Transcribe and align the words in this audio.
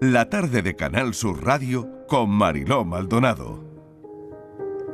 la 0.00 0.28
tarde 0.28 0.60
de 0.60 0.76
Canal 0.76 1.14
Sur 1.14 1.42
Radio 1.42 2.04
con 2.06 2.28
Mariló 2.28 2.84
Maldonado. 2.84 3.64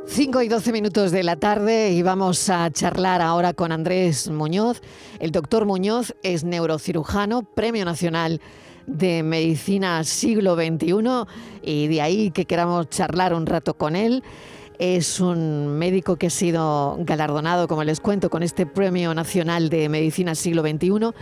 5 0.05 0.41
y 0.41 0.47
12 0.47 0.71
minutos 0.71 1.11
de 1.11 1.23
la 1.23 1.35
tarde 1.35 1.91
y 1.91 2.01
vamos 2.01 2.49
a 2.49 2.69
charlar 2.71 3.21
ahora 3.21 3.53
con 3.53 3.73
Andrés 3.73 4.29
Muñoz. 4.29 4.81
El 5.19 5.31
doctor 5.31 5.65
Muñoz 5.65 6.15
es 6.23 6.45
neurocirujano, 6.45 7.43
Premio 7.43 7.83
Nacional 7.83 8.39
de 8.87 9.23
Medicina 9.23 10.03
Siglo 10.05 10.55
XXI 10.55 11.25
y 11.61 11.87
de 11.87 12.01
ahí 12.01 12.31
que 12.31 12.45
queramos 12.45 12.89
charlar 12.89 13.33
un 13.33 13.45
rato 13.45 13.73
con 13.73 13.97
él. 13.97 14.23
Es 14.79 15.19
un 15.19 15.77
médico 15.77 16.15
que 16.15 16.27
ha 16.27 16.31
sido 16.31 16.97
galardonado, 17.01 17.67
como 17.67 17.83
les 17.83 17.99
cuento, 17.99 18.29
con 18.29 18.41
este 18.41 18.65
Premio 18.65 19.13
Nacional 19.13 19.69
de 19.69 19.87
Medicina 19.89 20.33
Siglo 20.33 20.61
XXI 20.61 21.13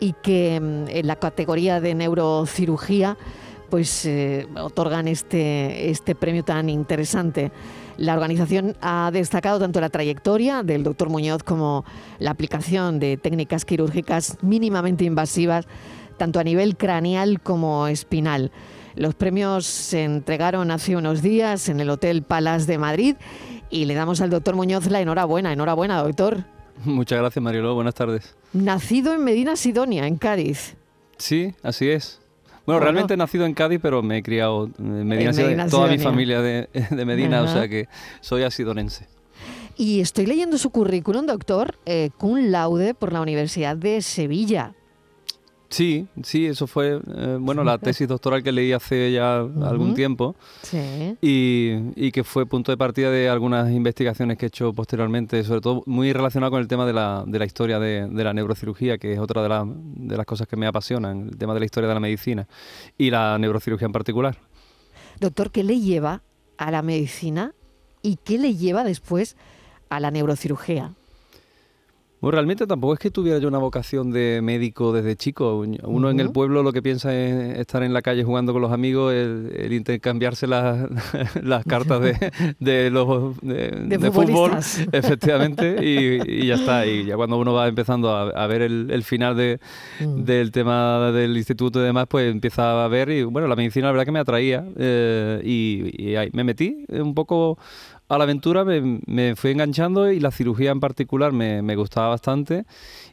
y 0.00 0.14
que 0.22 0.60
mm, 0.60 0.88
en 0.88 1.06
la 1.06 1.16
categoría 1.16 1.80
de 1.80 1.94
neurocirugía 1.94 3.16
pues 3.70 4.06
eh, 4.06 4.46
otorgan 4.56 5.08
este, 5.08 5.90
este 5.90 6.14
premio 6.14 6.44
tan 6.44 6.68
interesante. 6.68 7.50
La 7.96 8.14
organización 8.14 8.76
ha 8.80 9.10
destacado 9.12 9.58
tanto 9.58 9.80
la 9.80 9.88
trayectoria 9.88 10.62
del 10.62 10.84
doctor 10.84 11.08
Muñoz 11.08 11.42
como 11.42 11.84
la 12.18 12.30
aplicación 12.30 12.98
de 12.98 13.16
técnicas 13.16 13.64
quirúrgicas 13.64 14.38
mínimamente 14.42 15.04
invasivas, 15.04 15.66
tanto 16.18 16.38
a 16.38 16.44
nivel 16.44 16.76
craneal 16.76 17.40
como 17.40 17.88
espinal. 17.88 18.52
Los 18.94 19.14
premios 19.14 19.66
se 19.66 20.04
entregaron 20.04 20.70
hace 20.70 20.96
unos 20.96 21.20
días 21.20 21.68
en 21.68 21.80
el 21.80 21.90
Hotel 21.90 22.22
Palace 22.22 22.66
de 22.66 22.78
Madrid 22.78 23.16
y 23.70 23.86
le 23.86 23.94
damos 23.94 24.20
al 24.20 24.30
doctor 24.30 24.54
Muñoz 24.54 24.86
la 24.86 25.00
enhorabuena. 25.00 25.52
Enhorabuena, 25.52 26.00
doctor. 26.00 26.44
Muchas 26.84 27.18
gracias, 27.18 27.42
Marielo. 27.42 27.74
Buenas 27.74 27.94
tardes. 27.94 28.34
Nacido 28.52 29.14
en 29.14 29.24
Medina 29.24 29.56
Sidonia, 29.56 30.06
en 30.06 30.16
Cádiz. 30.16 30.76
Sí, 31.18 31.54
así 31.62 31.88
es. 31.88 32.20
Bueno, 32.66 32.80
realmente 32.80 33.14
he 33.14 33.16
nacido 33.16 33.44
en 33.44 33.54
Cádiz, 33.54 33.78
pero 33.82 34.02
me 34.02 34.18
he 34.18 34.22
criado 34.22 34.70
en 34.78 35.06
Medina, 35.06 35.32
Sidonia. 35.32 35.66
Toda 35.66 35.88
mi 35.88 35.98
familia 35.98 36.40
de, 36.40 36.68
Medina, 37.04 37.42
o 37.42 37.48
sea 37.48 37.68
que 37.68 37.88
soy 38.20 38.42
asidonense. 38.42 39.06
Y 39.76 40.00
estoy 40.00 40.26
leyendo 40.26 40.56
su 40.56 40.70
currículum, 40.70 41.26
doctor, 41.26 41.76
eh, 41.84 42.10
cum 42.16 42.38
laude 42.50 42.94
por 42.94 43.12
la 43.12 43.20
Universidad 43.20 43.76
de 43.76 44.00
Sevilla. 44.02 44.72
Sí, 45.74 46.06
sí, 46.22 46.46
eso 46.46 46.68
fue, 46.68 47.00
eh, 47.16 47.36
bueno, 47.40 47.64
la 47.64 47.78
tesis 47.78 48.06
doctoral 48.06 48.44
que 48.44 48.52
leí 48.52 48.70
hace 48.70 49.10
ya 49.10 49.38
algún 49.40 49.92
tiempo 49.94 50.36
sí. 50.62 51.16
y, 51.20 52.12
que 52.12 52.22
fue 52.22 52.46
punto 52.46 52.70
de 52.70 52.76
partida 52.76 53.10
de 53.10 53.28
algunas 53.28 53.72
investigaciones 53.72 54.38
que 54.38 54.46
he 54.46 54.48
hecho 54.50 54.72
posteriormente, 54.72 55.42
sobre 55.42 55.60
todo 55.60 55.82
muy 55.86 56.12
relacionado 56.12 56.52
con 56.52 56.60
el 56.60 56.68
tema 56.68 56.86
de 56.86 56.92
la, 56.92 57.24
de 57.26 57.40
la 57.40 57.44
historia 57.44 57.80
de, 57.80 58.06
la 58.08 58.32
neurocirugía, 58.32 58.98
que 58.98 59.14
es 59.14 59.18
otra 59.18 59.42
de, 59.42 59.74
de 59.96 60.16
las 60.16 60.26
cosas 60.26 60.46
que 60.46 60.54
me 60.54 60.68
apasionan, 60.68 61.30
el 61.30 61.38
tema 61.38 61.54
de 61.54 61.58
la 61.58 61.66
historia 61.66 61.88
de 61.88 61.94
la 61.94 62.00
medicina 62.00 62.46
y 62.96 63.10
la 63.10 63.36
neurocirugía 63.36 63.86
en 63.86 63.92
particular. 63.92 64.38
Doctor, 65.18 65.50
¿qué 65.50 65.64
le 65.64 65.80
lleva 65.80 66.22
a 66.56 66.70
la 66.70 66.82
medicina 66.82 67.52
y 68.00 68.14
qué 68.22 68.38
le 68.38 68.54
lleva 68.54 68.84
después 68.84 69.36
a 69.88 69.98
la 69.98 70.12
neurocirugía? 70.12 70.94
Bueno, 72.24 72.36
realmente 72.36 72.66
tampoco 72.66 72.94
es 72.94 72.98
que 72.98 73.10
tuviera 73.10 73.38
yo 73.38 73.48
una 73.48 73.58
vocación 73.58 74.10
de 74.10 74.40
médico 74.42 74.94
desde 74.94 75.14
chico. 75.14 75.62
Uno 75.82 76.08
en 76.08 76.20
el 76.20 76.32
pueblo 76.32 76.62
lo 76.62 76.72
que 76.72 76.80
piensa 76.80 77.14
es 77.14 77.58
estar 77.58 77.82
en 77.82 77.92
la 77.92 78.00
calle 78.00 78.24
jugando 78.24 78.54
con 78.54 78.62
los 78.62 78.72
amigos, 78.72 79.12
el, 79.12 79.70
intercambiarse 79.70 80.46
las, 80.46 80.88
las 81.42 81.66
cartas 81.66 82.00
de, 82.00 82.32
de 82.60 82.88
los 82.88 83.38
de, 83.42 84.10
fútbol, 84.10 84.52
efectivamente, 84.92 85.76
y, 85.84 86.46
ya 86.46 86.54
está. 86.54 86.86
Y 86.86 87.04
ya 87.04 87.16
cuando 87.16 87.36
uno 87.36 87.52
va 87.52 87.68
empezando 87.68 88.08
a, 88.16 88.46
ver 88.46 88.62
el, 88.62 89.02
final 89.02 89.58
mm. 90.00 90.24
del 90.24 90.50
tema 90.50 91.12
del 91.12 91.36
instituto 91.36 91.78
y 91.80 91.82
demás, 91.82 92.06
pues 92.08 92.32
empieza 92.32 92.86
a 92.86 92.88
ver 92.88 93.10
y 93.10 93.24
bueno, 93.24 93.48
la 93.48 93.56
medicina 93.56 93.88
la 93.88 93.92
verdad 93.92 94.06
que 94.06 94.12
me 94.12 94.20
atraía 94.20 94.64
eh, 94.78 95.42
y, 95.44 96.02
y 96.02 96.16
ahí 96.16 96.30
me 96.32 96.42
metí 96.42 96.86
un 96.88 97.12
poco 97.12 97.58
a 98.08 98.18
la 98.18 98.24
aventura 98.24 98.64
me, 98.64 99.34
fui 99.36 99.50
enganchando 99.50 100.10
y 100.10 100.20
la 100.20 100.30
cirugía 100.30 100.70
en 100.70 100.80
particular 100.80 101.32
me, 101.32 101.76
gustaba 101.76 102.08
bastante 102.08 102.64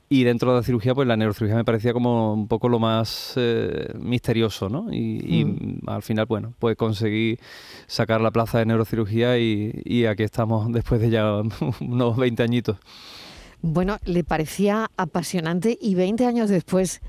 y 0.09 0.23
dentro 0.23 0.51
de 0.51 0.57
la 0.57 0.63
cirugía 0.63 0.93
pues 0.93 1.07
la 1.07 1.15
neurocirugía 1.15 1.55
me 1.55 1.63
parecía 1.63 1.93
como 1.93 2.33
un 2.33 2.47
poco 2.47 2.67
lo 2.67 2.79
más 2.79 3.33
eh, 3.37 3.93
misterioso, 3.97 4.67
¿no? 4.67 4.91
Y, 4.91 5.45
mm. 5.45 5.89
al 5.89 6.01
final, 6.01 6.25
bueno, 6.25 6.53
pues 6.59 6.75
conseguí 6.75 7.39
sacar 7.87 8.19
la 8.19 8.31
plaza 8.31 8.59
de 8.59 8.65
neurocirugía 8.65 9.37
y, 9.37 10.05
aquí 10.05 10.23
estamos 10.23 10.69
después 10.73 10.99
de 10.99 11.09
ya 11.09 11.41
unos 11.79 12.17
20 12.17 12.43
añitos. 12.43 12.77
Bueno, 13.61 13.97
le 14.03 14.25
parecía 14.25 14.91
apasionante 14.97 15.77
y 15.79 15.95
20 15.95 16.25
años 16.25 16.49
después, 16.49 17.01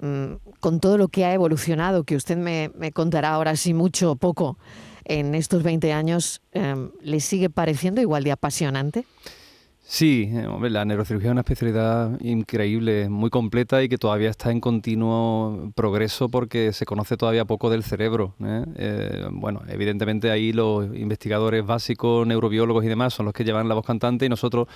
mm, 0.00 0.36
con 0.60 0.80
todo 0.80 0.96
lo 0.96 1.08
que 1.08 1.26
ha 1.26 1.34
evolucionado, 1.34 2.04
que 2.04 2.16
usted 2.16 2.38
me, 2.38 2.70
me 2.78 2.90
contará 2.90 3.34
ahora 3.34 3.56
sí 3.56 3.74
mucho 3.74 4.12
o 4.12 4.16
poco, 4.16 4.56
en 5.08 5.34
estos 5.34 5.62
20 5.62 5.92
años, 5.92 6.42
em, 6.52 6.90
¿le 7.00 7.20
sigue 7.20 7.48
pareciendo 7.48 8.00
igual 8.00 8.24
de 8.24 8.32
apasionante? 8.32 9.04
Sí, 9.88 10.28
eh, 10.32 10.48
la 10.68 10.84
neurocirugía 10.84 11.28
es 11.28 11.32
una 11.32 11.42
especialidad 11.42 12.20
increíble, 12.20 13.08
muy 13.08 13.30
completa 13.30 13.84
y 13.84 13.88
que 13.88 13.98
todavía 13.98 14.30
está 14.30 14.50
en 14.50 14.60
continuo 14.60 15.70
progreso 15.76 16.28
porque 16.28 16.72
se 16.72 16.84
conoce 16.84 17.16
todavía 17.16 17.44
poco 17.44 17.70
del 17.70 17.84
cerebro. 17.84 18.34
¿eh? 18.44 18.64
Eh, 18.74 19.28
bueno, 19.30 19.62
evidentemente 19.68 20.32
ahí 20.32 20.52
los 20.52 20.86
investigadores 20.86 21.64
básicos, 21.64 22.26
neurobiólogos 22.26 22.84
y 22.84 22.88
demás 22.88 23.14
son 23.14 23.26
los 23.26 23.32
que 23.32 23.44
llevan 23.44 23.68
la 23.68 23.76
voz 23.76 23.86
cantante 23.86 24.26
y 24.26 24.28
nosotros 24.28 24.66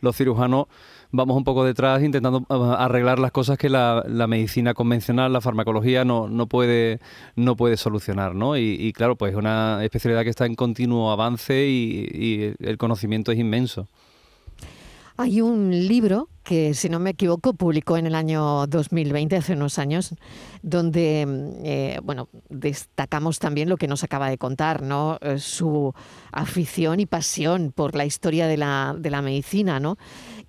los 0.00 0.16
cirujanos 0.16 0.66
vamos 1.12 1.36
un 1.36 1.44
poco 1.44 1.64
detrás 1.64 2.02
intentando 2.02 2.44
ah, 2.48 2.76
arreglar 2.78 3.18
las 3.18 3.30
cosas 3.30 3.58
que 3.58 3.68
la, 3.68 4.02
medicina 4.26 4.74
convencional, 4.74 5.32
la 5.32 5.40
farmacología 5.40 6.04
no, 6.04 6.28
no, 6.28 6.46
puede, 6.46 7.00
no 7.36 7.54
puede 7.54 7.76
solucionar, 7.76 8.34
¿no? 8.34 8.56
Y, 8.56 8.92
claro, 8.92 9.16
pues 9.16 9.32
es 9.32 9.38
una 9.38 9.84
especialidad 9.84 10.24
que 10.24 10.30
está 10.30 10.46
en 10.46 10.54
continuo 10.54 11.12
avance 11.12 11.66
y, 11.66 12.54
el 12.58 12.78
conocimiento 12.78 13.30
es 13.30 13.38
inmenso. 13.38 13.86
Hay 15.18 15.42
un 15.42 15.70
libro 15.70 16.28
que, 16.42 16.72
si 16.72 16.88
no 16.88 16.98
me 16.98 17.10
equivoco, 17.10 17.52
publicó 17.52 17.98
en 17.98 18.06
el 18.06 18.14
año 18.14 18.66
2020, 18.66 19.36
hace 19.36 19.52
unos 19.52 19.78
años, 19.78 20.14
donde, 20.62 21.26
eh, 21.62 22.00
bueno, 22.02 22.28
destacamos 22.48 23.38
también 23.38 23.68
lo 23.68 23.76
que 23.76 23.88
nos 23.88 24.02
acaba 24.02 24.30
de 24.30 24.38
contar, 24.38 24.82
¿no? 24.82 25.18
Eh, 25.20 25.38
su 25.38 25.92
afición 26.32 26.98
y 26.98 27.06
pasión 27.06 27.72
por 27.72 27.94
la 27.94 28.06
historia 28.06 28.46
de 28.46 28.56
la, 28.56 28.96
de 28.98 29.10
la 29.10 29.20
medicina, 29.20 29.78
¿no? 29.80 29.98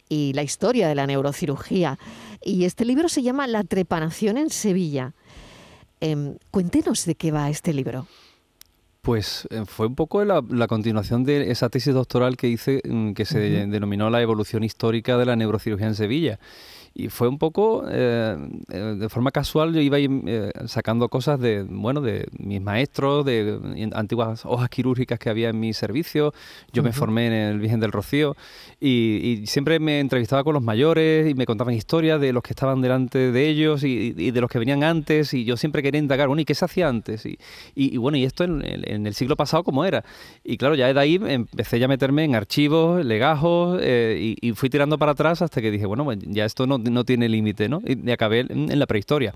Y 0.09 0.33
la 0.33 0.43
historia 0.43 0.87
de 0.87 0.95
la 0.95 1.07
neurocirugía. 1.07 1.97
Y 2.43 2.65
este 2.65 2.85
libro 2.85 3.09
se 3.09 3.21
llama 3.21 3.47
La 3.47 3.63
trepanación 3.63 4.37
en 4.37 4.49
Sevilla. 4.49 5.13
Em, 5.99 6.37
cuéntenos 6.51 7.05
de 7.05 7.15
qué 7.15 7.31
va 7.31 7.49
este 7.49 7.73
libro. 7.73 8.07
Pues 9.01 9.47
eh, 9.49 9.63
fue 9.65 9.87
un 9.87 9.95
poco 9.95 10.23
la, 10.23 10.41
continuación 10.67 11.23
de 11.23 11.51
esa 11.51 11.69
tesis 11.69 11.93
doctoral 11.93 12.37
que 12.37 12.47
hice, 12.47 12.81
mm, 12.85 13.13
que 13.13 13.25
se 13.25 13.39
denominó 13.39 14.09
la 14.09 14.21
evolución 14.21 14.63
histórica 14.63 15.17
de 15.17 15.25
la 15.25 15.35
neurocirugía 15.35 15.87
en 15.87 15.95
Sevilla 15.95 16.39
y 16.95 17.09
fue 17.09 17.27
un 17.27 17.39
poco 17.39 17.85
eh, 17.89 18.37
eh, 18.71 18.95
de 18.99 19.09
forma 19.09 19.31
casual 19.31 19.73
yo 19.73 19.81
iba 19.81 19.97
eh, 19.99 20.51
sacando 20.67 21.09
cosas 21.09 21.39
de 21.39 21.63
bueno 21.63 22.01
de 22.01 22.27
mis 22.37 22.61
maestros 22.61 23.25
de 23.25 23.59
antiguas 23.93 24.45
hojas 24.45 24.69
quirúrgicas 24.69 25.17
que 25.17 25.29
había 25.29 25.49
en 25.49 25.59
mi 25.59 25.73
servicio. 25.73 26.33
Yo 26.71 26.83
me 26.83 26.91
formé 26.93 27.27
en 27.27 27.33
el 27.33 27.59
Virgen 27.59 27.79
del 27.79 27.91
Rocío 27.91 28.35
y, 28.79 29.43
siempre 29.45 29.79
me 29.79 29.99
entrevistaba 29.99 30.43
con 30.43 30.53
los 30.53 30.63
mayores 30.63 31.29
y 31.29 31.33
me 31.33 31.45
contaban 31.45 31.73
historias 31.73 32.19
de 32.19 32.33
los 32.33 32.43
que 32.43 32.51
estaban 32.51 32.81
delante 32.81 33.31
de 33.31 33.47
ellos 33.47 33.83
y, 33.83 34.11
de 34.11 34.41
los 34.41 34.49
que 34.49 34.59
venían 34.59 34.83
antes 34.83 35.33
y 35.33 35.45
yo 35.45 35.57
siempre 35.57 35.81
quería 35.81 35.99
indagar 35.99 36.27
bueno 36.27 36.41
y 36.41 36.45
qué 36.45 36.55
se 36.55 36.65
hacía 36.65 36.87
antes 36.87 37.25
y, 37.75 37.97
bueno 37.97 38.17
y 38.17 38.23
esto 38.23 38.43
en, 38.43 38.63
el 39.07 39.13
siglo 39.13 39.35
pasado 39.35 39.63
cómo 39.63 39.85
era 39.85 40.03
y 40.43 40.57
claro 40.57 40.75
ya 40.75 40.93
de 40.93 40.99
ahí 40.99 41.19
empecé 41.21 41.79
ya 41.79 41.85
a 41.85 41.87
meterme 41.87 42.23
en 42.23 42.35
archivos 42.35 43.03
legajos 43.03 43.81
y, 43.83 44.53
fui 44.55 44.69
tirando 44.69 44.97
para 44.97 45.13
atrás 45.13 45.41
hasta 45.41 45.61
que 45.61 45.71
dije 45.71 45.85
bueno 45.85 46.03
pues 46.03 46.19
ya 46.21 46.45
esto 46.45 46.67
no 46.67 46.82
no 46.83 47.03
tiene 47.03 47.29
límite, 47.29 47.69
¿no? 47.69 47.81
Y 47.85 48.09
acabé 48.11 48.41
en, 48.41 48.77
la 48.77 48.85
prehistoria. 48.85 49.33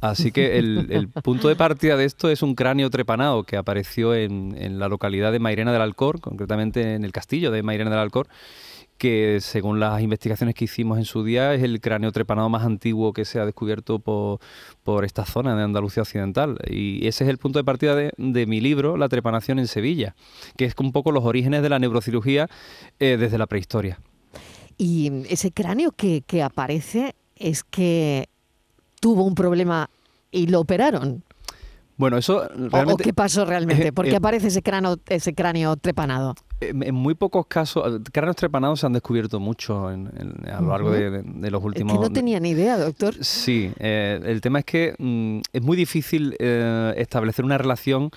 Así 0.00 0.32
que 0.32 0.58
el, 0.58 1.08
punto 1.24 1.48
de 1.48 1.56
partida 1.56 1.96
de 1.96 2.04
esto 2.04 2.30
es 2.30 2.42
un 2.42 2.54
cráneo 2.54 2.90
trepanado 2.90 3.44
que 3.44 3.56
apareció 3.56 4.14
en, 4.14 4.78
la 4.78 4.88
localidad 4.88 5.32
de 5.32 5.38
Mairena 5.38 5.72
del 5.72 5.82
Alcor, 5.82 6.20
concretamente 6.20 6.94
en 6.94 7.04
el 7.04 7.12
castillo 7.12 7.50
de 7.50 7.62
Mairena 7.62 7.90
del 7.90 8.00
Alcor, 8.00 8.28
que 8.98 9.38
según 9.40 9.78
las 9.78 10.00
investigaciones 10.00 10.54
que 10.54 10.64
hicimos 10.64 10.98
en 10.98 11.04
su 11.04 11.22
día 11.22 11.52
es 11.54 11.62
el 11.62 11.80
cráneo 11.80 12.12
trepanado 12.12 12.48
más 12.48 12.64
antiguo 12.64 13.12
que 13.12 13.24
se 13.24 13.38
ha 13.38 13.44
descubierto 13.44 13.98
por, 13.98 15.04
esta 15.04 15.26
zona 15.26 15.54
de 15.54 15.62
Andalucía 15.62 16.02
Occidental. 16.02 16.58
Y 16.66 17.06
ese 17.06 17.24
es 17.24 17.30
el 17.30 17.38
punto 17.38 17.58
de 17.58 17.64
partida 17.64 17.94
de, 17.94 18.46
mi 18.46 18.60
libro, 18.60 18.96
La 18.96 19.08
trepanación 19.08 19.58
en 19.58 19.66
Sevilla, 19.66 20.14
que 20.56 20.64
es 20.64 20.74
un 20.78 20.92
poco 20.92 21.12
los 21.12 21.24
orígenes 21.24 21.62
de 21.62 21.68
la 21.68 21.78
neurocirugía 21.78 22.48
eh, 22.98 23.16
desde 23.18 23.38
la 23.38 23.46
prehistoria. 23.46 24.00
Y 24.78 25.24
ese 25.28 25.52
cráneo 25.52 25.92
que, 25.92 26.22
aparece 26.42 27.14
es 27.36 27.64
que 27.64 28.28
tuvo 29.00 29.24
un 29.24 29.34
problema 29.34 29.90
y 30.30 30.46
lo 30.48 30.60
operaron. 30.60 31.22
Bueno, 31.96 32.18
eso 32.18 32.46
realmente... 32.48 32.92
¿O 32.92 32.96
qué 32.96 33.14
pasó 33.14 33.44
realmente? 33.44 33.92
¿Por 33.94 34.06
qué 34.06 34.16
aparece 34.16 34.48
ese 34.48 34.62
cráneo, 34.62 34.98
ese 35.08 35.34
cráneo 35.34 35.76
trepanado? 35.76 36.34
En, 36.60 36.94
muy 36.94 37.14
pocos 37.14 37.46
casos, 37.46 38.00
cráneos 38.12 38.36
trepanados 38.36 38.80
se 38.80 38.86
han 38.86 38.94
descubierto 38.94 39.38
mucho 39.38 39.90
en, 39.90 40.08
a 40.50 40.60
lo 40.60 40.68
largo 40.68 40.90
de, 40.90 41.50
los 41.50 41.62
últimos... 41.62 41.92
Es 41.92 41.98
que 41.98 42.08
no 42.08 42.12
tenía 42.12 42.40
ni 42.40 42.50
idea, 42.50 42.78
doctor. 42.78 43.14
Sí, 43.22 43.70
eh, 43.78 44.18
el 44.24 44.40
tema 44.40 44.60
es 44.60 44.64
que 44.64 44.94
mm, 44.98 45.40
es 45.52 45.62
muy 45.62 45.76
difícil 45.76 46.34
eh, 46.38 46.94
establecer 46.96 47.44
una 47.44 47.58
relación 47.58 48.10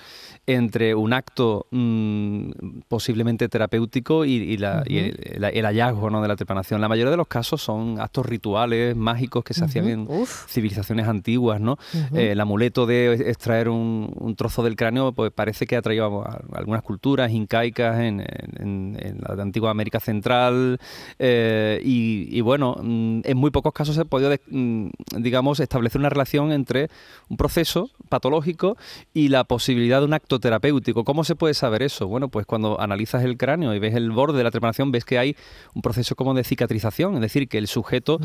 entre 0.46 0.94
un 0.94 1.12
acto 1.12 1.66
mm, 1.70 2.50
posiblemente 2.88 3.48
terapéutico 3.48 4.24
y, 4.24 4.54
el, 4.54 5.64
hallazgo 5.64 6.10
¿no? 6.10 6.22
de 6.22 6.28
la 6.28 6.36
trepanación. 6.36 6.80
La 6.80 6.88
mayoría 6.88 7.10
de 7.10 7.16
los 7.16 7.28
casos 7.28 7.62
son 7.62 8.00
actos 8.00 8.26
rituales, 8.26 8.96
mágicos 8.96 9.44
que 9.44 9.54
se 9.54 9.64
hacían 9.64 9.88
en 9.88 10.08
civilizaciones 10.48 11.06
antiguas. 11.06 11.60
¿no? 11.60 11.78
Eh, 12.14 12.32
el 12.32 12.40
amuleto 12.40 12.86
de 12.86 13.12
extraer 13.30 13.68
un, 13.68 14.34
trozo 14.36 14.62
del 14.62 14.76
cráneo 14.76 15.12
pues, 15.12 15.30
parece 15.30 15.66
que 15.66 15.76
ha 15.76 15.82
traído 15.82 16.22
a, 16.22 16.40
algunas 16.52 16.82
culturas 16.82 17.30
incaicas 17.32 18.00
en, 18.00 18.24
la 18.58 19.42
antigua 19.42 19.70
América 19.70 20.00
Central 20.00 20.78
eh, 21.18 21.80
y, 21.84 22.40
bueno, 22.40 22.76
mm, 22.80 23.20
en 23.24 23.36
muy 23.36 23.50
pocos 23.50 23.72
casos 23.72 23.94
se 23.94 24.02
ha 24.02 24.04
podido, 24.04 24.34
mm, 24.50 24.88
digamos, 25.18 25.60
establecer 25.60 26.00
una 26.00 26.08
relación 26.08 26.52
entre 26.52 26.88
un 27.28 27.36
proceso 27.36 27.90
patológico 28.08 28.76
y 29.14 29.28
la 29.28 29.44
posibilidad 29.44 30.00
de 30.00 30.06
un 30.06 30.14
acto 30.14 30.40
terapéutico. 30.40 31.04
¿Cómo 31.04 31.24
se 31.24 31.36
puede 31.36 31.54
saber 31.54 31.82
eso? 31.82 32.08
Bueno, 32.08 32.28
pues 32.28 32.46
cuando 32.46 32.80
analizas 32.80 33.24
el 33.24 33.36
cráneo 33.36 33.74
y 33.74 33.78
ves 33.78 33.94
el 33.94 34.10
borde 34.10 34.38
de 34.38 34.44
la 34.44 34.50
trepanación, 34.50 34.90
ves 34.90 35.04
que 35.04 35.18
hay 35.18 35.36
un 35.74 35.82
proceso 35.82 36.14
como 36.16 36.34
de 36.34 36.44
cicatrización, 36.44 37.14
es 37.14 37.20
decir, 37.20 37.48
que 37.48 37.58
el 37.58 37.66
sujeto 37.66 38.18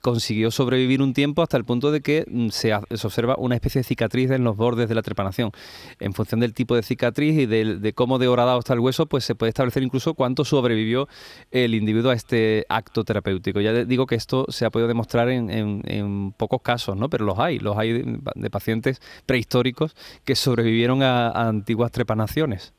consiguió 0.00 0.50
sobrevivir 0.50 1.02
un 1.02 1.14
tiempo 1.14 1.42
hasta 1.42 1.56
el 1.56 1.64
punto 1.64 1.90
de 1.90 2.00
que 2.00 2.24
mm, 2.28 2.48
se, 2.48 2.74
observa 2.74 3.36
una 3.38 3.54
especie 3.54 3.80
de 3.80 3.84
cicatriz 3.84 4.30
en 4.30 4.44
los 4.44 4.56
bordes 4.56 4.88
de 4.88 4.94
la 4.94 5.02
trepanación. 5.02 5.52
En 6.00 6.12
función 6.12 6.40
del 6.40 6.54
tipo 6.54 6.74
de 6.74 6.82
cicatriz 6.82 7.38
y 7.38 7.46
de, 7.46 7.92
cómo 7.94 8.18
de 8.18 8.28
horadado 8.28 8.58
está 8.58 8.74
el 8.74 8.80
hueso, 8.80 9.06
pues 9.06 9.24
se 9.24 9.34
puede 9.34 9.47
establecer 9.48 9.82
incluso 9.82 10.14
cuánto 10.14 10.44
sobrevivió 10.44 11.08
el 11.50 11.74
individuo 11.74 12.10
a 12.10 12.14
este 12.14 12.66
acto 12.68 13.04
terapéutico. 13.04 13.60
Ya 13.60 13.72
digo 13.84 14.06
que 14.06 14.14
esto 14.14 14.46
se 14.48 14.64
ha 14.64 14.70
podido 14.70 14.88
demostrar 14.88 15.28
en, 15.28 16.34
pocos 16.36 16.62
casos, 16.62 16.96
¿no? 16.96 17.08
Pero 17.10 17.24
los 17.24 17.38
hay, 17.38 17.58
los 17.58 17.76
hay 17.76 18.04
de, 18.34 18.50
pacientes 18.50 19.00
prehistóricos 19.26 19.94
que 20.24 20.34
sobrevivieron 20.34 21.02
a, 21.02 21.28
a 21.28 21.48
antiguas 21.48 21.92
trepanaciones. 21.92 22.72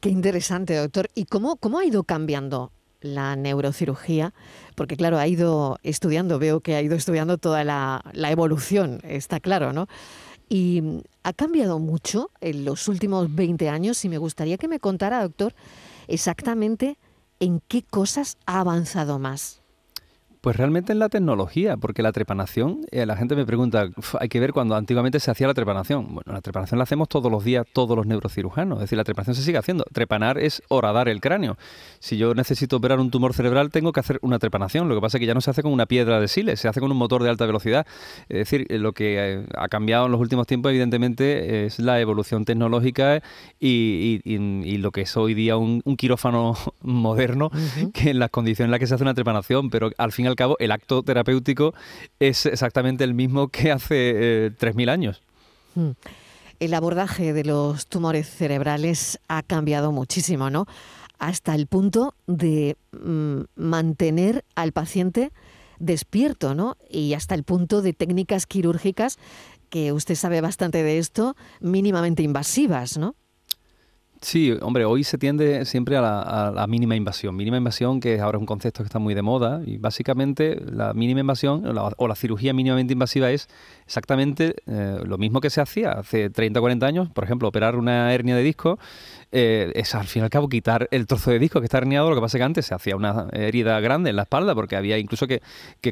Qué 0.00 0.08
interesante, 0.08 0.74
doctor. 0.76 1.08
¿Y 1.14 1.26
cómo, 1.26 1.56
cómo 1.56 1.78
ha 1.78 1.84
ido 1.84 2.04
cambiando 2.04 2.72
la 3.00 3.36
neurocirugía? 3.36 4.32
Porque 4.74 4.96
claro, 4.96 5.18
ha 5.18 5.26
ido 5.26 5.78
estudiando, 5.82 6.38
veo 6.38 6.60
que 6.60 6.74
ha 6.74 6.82
ido 6.82 6.96
estudiando 6.96 7.36
toda 7.36 7.64
la, 7.64 8.02
la 8.12 8.30
evolución, 8.30 9.00
está 9.04 9.40
claro, 9.40 9.72
¿no? 9.74 9.88
Y 10.48 10.82
ha 11.22 11.32
cambiado 11.32 11.78
mucho 11.78 12.30
en 12.40 12.64
los 12.64 12.88
últimos 12.88 13.32
20 13.34 13.68
años 13.68 14.04
y 14.04 14.08
me 14.08 14.18
gustaría 14.18 14.58
que 14.58 14.68
me 14.68 14.80
contara, 14.80 15.22
doctor, 15.22 15.54
exactamente 16.10 16.98
en 17.38 17.60
qué 17.68 17.82
cosas 17.82 18.36
ha 18.46 18.60
avanzado 18.60 19.18
más. 19.18 19.59
Pues 20.40 20.56
realmente 20.56 20.92
en 20.92 20.98
la 20.98 21.10
tecnología, 21.10 21.76
porque 21.76 22.02
la 22.02 22.12
trepanación, 22.12 22.86
eh, 22.92 23.04
la 23.04 23.14
gente 23.14 23.36
me 23.36 23.44
pregunta, 23.44 23.90
hay 24.18 24.28
que 24.30 24.40
ver 24.40 24.54
cuando 24.54 24.74
antiguamente 24.74 25.20
se 25.20 25.30
hacía 25.30 25.46
la 25.46 25.52
trepanación. 25.52 26.14
Bueno, 26.14 26.32
la 26.32 26.40
trepanación 26.40 26.78
la 26.78 26.84
hacemos 26.84 27.10
todos 27.10 27.30
los 27.30 27.44
días, 27.44 27.66
todos 27.70 27.94
los 27.94 28.06
neurocirujanos. 28.06 28.78
Es 28.78 28.84
decir, 28.84 28.96
la 28.96 29.04
trepanación 29.04 29.34
se 29.34 29.42
sigue 29.42 29.58
haciendo. 29.58 29.84
Trepanar 29.92 30.38
es 30.38 30.62
horadar 30.68 31.10
el 31.10 31.20
cráneo. 31.20 31.58
Si 31.98 32.16
yo 32.16 32.34
necesito 32.34 32.76
operar 32.76 33.00
un 33.00 33.10
tumor 33.10 33.34
cerebral, 33.34 33.68
tengo 33.70 33.92
que 33.92 34.00
hacer 34.00 34.18
una 34.22 34.38
trepanación. 34.38 34.88
Lo 34.88 34.94
que 34.94 35.02
pasa 35.02 35.18
es 35.18 35.20
que 35.20 35.26
ya 35.26 35.34
no 35.34 35.42
se 35.42 35.50
hace 35.50 35.62
con 35.62 35.72
una 35.72 35.84
piedra 35.84 36.18
de 36.20 36.28
siles, 36.28 36.58
se 36.58 36.68
hace 36.68 36.80
con 36.80 36.90
un 36.90 36.96
motor 36.96 37.22
de 37.22 37.28
alta 37.28 37.44
velocidad. 37.44 37.86
Es 38.30 38.38
decir, 38.38 38.66
eh, 38.70 38.78
lo 38.78 38.94
que 38.94 39.16
eh, 39.18 39.46
ha 39.58 39.68
cambiado 39.68 40.06
en 40.06 40.12
los 40.12 40.20
últimos 40.22 40.46
tiempos, 40.46 40.70
evidentemente, 40.70 41.66
es 41.66 41.78
la 41.78 42.00
evolución 42.00 42.46
tecnológica 42.46 43.22
y, 43.58 44.20
lo 44.78 44.90
que 44.90 45.02
es 45.02 45.14
hoy 45.18 45.34
día 45.34 45.58
un, 45.58 45.82
quirófano 45.98 46.56
moderno, 46.80 47.50
que 47.92 48.10
en 48.10 48.18
las 48.18 48.30
condiciones 48.30 48.68
en 48.68 48.70
las 48.70 48.80
que 48.80 48.86
se 48.86 48.94
hace 48.94 49.04
una 49.04 49.12
trepanación, 49.12 49.68
pero 49.68 49.90
al 49.98 50.12
fin 50.12 50.29
al 50.30 50.36
cabo, 50.36 50.56
el 50.58 50.72
acto 50.72 51.02
terapéutico 51.02 51.74
es 52.18 52.46
exactamente 52.46 53.04
el 53.04 53.14
mismo 53.14 53.48
que 53.48 53.72
hace 53.72 54.52
3.000 54.58 54.88
eh, 54.88 54.90
años. 54.90 55.22
Hmm. 55.74 55.90
El 56.58 56.74
abordaje 56.74 57.32
de 57.32 57.44
los 57.44 57.86
tumores 57.86 58.28
cerebrales 58.28 59.18
ha 59.28 59.42
cambiado 59.42 59.92
muchísimo, 59.92 60.50
¿no? 60.50 60.66
Hasta 61.18 61.54
el 61.54 61.66
punto 61.66 62.14
de 62.26 62.76
mm, 62.92 63.40
mantener 63.56 64.44
al 64.54 64.72
paciente 64.72 65.32
despierto, 65.78 66.54
¿no? 66.54 66.76
Y 66.90 67.14
hasta 67.14 67.34
el 67.34 67.44
punto 67.44 67.80
de 67.80 67.94
técnicas 67.94 68.46
quirúrgicas 68.46 69.18
que 69.70 69.92
usted 69.92 70.16
sabe 70.16 70.40
bastante 70.40 70.82
de 70.82 70.98
esto, 70.98 71.36
mínimamente 71.60 72.22
invasivas, 72.22 72.98
¿no? 72.98 73.14
Sí, 74.22 74.52
hombre, 74.60 74.84
hoy 74.84 75.02
se 75.02 75.16
tiende 75.16 75.64
siempre 75.64 75.96
a 75.96 76.02
la, 76.02 76.66
mínima 76.68 76.94
invasión. 76.94 77.34
Mínima 77.34 77.56
invasión, 77.56 78.00
que 78.00 78.20
ahora 78.20 78.36
es 78.36 78.40
un 78.40 78.46
concepto 78.46 78.82
que 78.82 78.86
está 78.86 78.98
muy 78.98 79.14
de 79.14 79.22
moda, 79.22 79.62
y 79.64 79.78
básicamente 79.78 80.60
la 80.70 80.92
mínima 80.92 81.20
invasión 81.20 81.66
o 81.66 82.06
la, 82.06 82.14
cirugía 82.14 82.52
mínimamente 82.52 82.92
invasiva 82.92 83.30
es 83.30 83.48
exactamente 83.86 84.56
eh, 84.66 84.98
lo 85.06 85.16
mismo 85.16 85.40
que 85.40 85.48
se 85.48 85.62
hacía 85.62 85.92
hace 85.92 86.28
30 86.28 86.60
o 86.60 86.62
40 86.62 86.86
años, 86.86 87.08
por 87.10 87.24
ejemplo, 87.24 87.48
operar 87.48 87.76
una 87.76 88.12
hernia 88.12 88.36
de 88.36 88.42
disco 88.42 88.78
eh, 89.32 89.72
es 89.74 89.94
al 89.94 90.06
fin 90.06 90.22
y 90.22 90.24
al 90.24 90.30
cabo 90.30 90.48
quitar 90.48 90.88
el 90.90 91.06
trozo 91.06 91.30
de 91.30 91.38
disco 91.38 91.60
que 91.60 91.66
está 91.66 91.78
herniado. 91.78 92.08
Lo 92.08 92.16
que 92.16 92.20
pasa 92.20 92.36
es 92.36 92.40
que 92.40 92.44
antes 92.44 92.66
se 92.66 92.74
hacía 92.74 92.96
una 92.96 93.28
herida 93.32 93.78
grande 93.80 94.10
en 94.10 94.16
la 94.16 94.22
espalda 94.22 94.54
porque 94.54 94.76
había 94.76 94.98
incluso 94.98 95.26
que, 95.26 95.40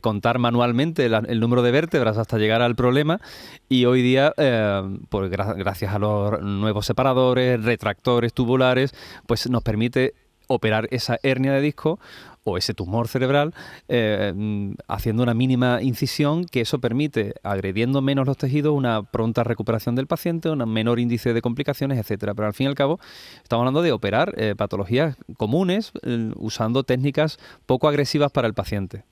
contar 0.01 0.39
manualmente 0.39 1.07
el 1.07 1.41
número 1.41 1.63
de 1.63 1.71
vértebras 1.71 2.19
hasta 2.19 2.39
llegar 2.39 2.63
al 2.63 2.77
problema. 2.77 3.21
Y 3.69 3.85
hoy 3.85 4.03
día, 4.03 4.33
eh, 4.37 4.83
pues 5.09 5.31
gracias 5.31 5.93
a 5.93 5.99
los 5.99 6.41
nuevos 6.43 6.87
separadores, 6.87 7.63
retractores 7.63 8.33
tubulares, 8.33 8.93
pues 9.27 9.49
nos 9.51 9.63
permite 9.63 10.15
operar 10.49 10.89
esa 10.91 11.19
hernia 11.23 11.53
de 11.53 11.61
disco 11.61 12.01
o 12.45 12.57
ese 12.57 12.75
tumor 12.75 13.09
cerebral 13.09 13.55
eh, 13.89 14.75
haciendo 14.89 15.23
una 15.23 15.35
mínima 15.35 15.81
incisión 15.83 16.45
que 16.45 16.63
eso 16.63 16.81
permite, 16.81 17.35
agrediendo 17.43 18.01
menos 18.01 18.27
los 18.27 18.37
tejidos, 18.37 18.75
una 18.75 19.03
pronta 19.03 19.45
recuperación 19.45 19.95
del 19.95 20.07
paciente, 20.07 20.49
un 20.49 20.59
menor 20.73 20.99
índice 20.99 21.33
de 21.33 21.43
complicaciones, 21.43 21.99
etcétera. 21.99 22.35
Pero 22.35 22.47
al 22.47 22.55
fin 22.55 22.65
y 22.65 22.69
al 22.69 22.75
cabo 22.75 22.99
estamos 23.43 23.63
hablando 23.63 23.83
de 23.83 23.93
operar 23.93 24.35
eh, 24.37 24.55
patologías 24.57 25.17
comunes 25.37 25.93
eh, 26.03 26.33
usando 26.37 26.83
técnicas 26.83 27.39
poco 27.67 27.89
agresivas 27.89 28.33
para 28.33 28.49
el 28.49 28.55
paciente. 28.55 29.05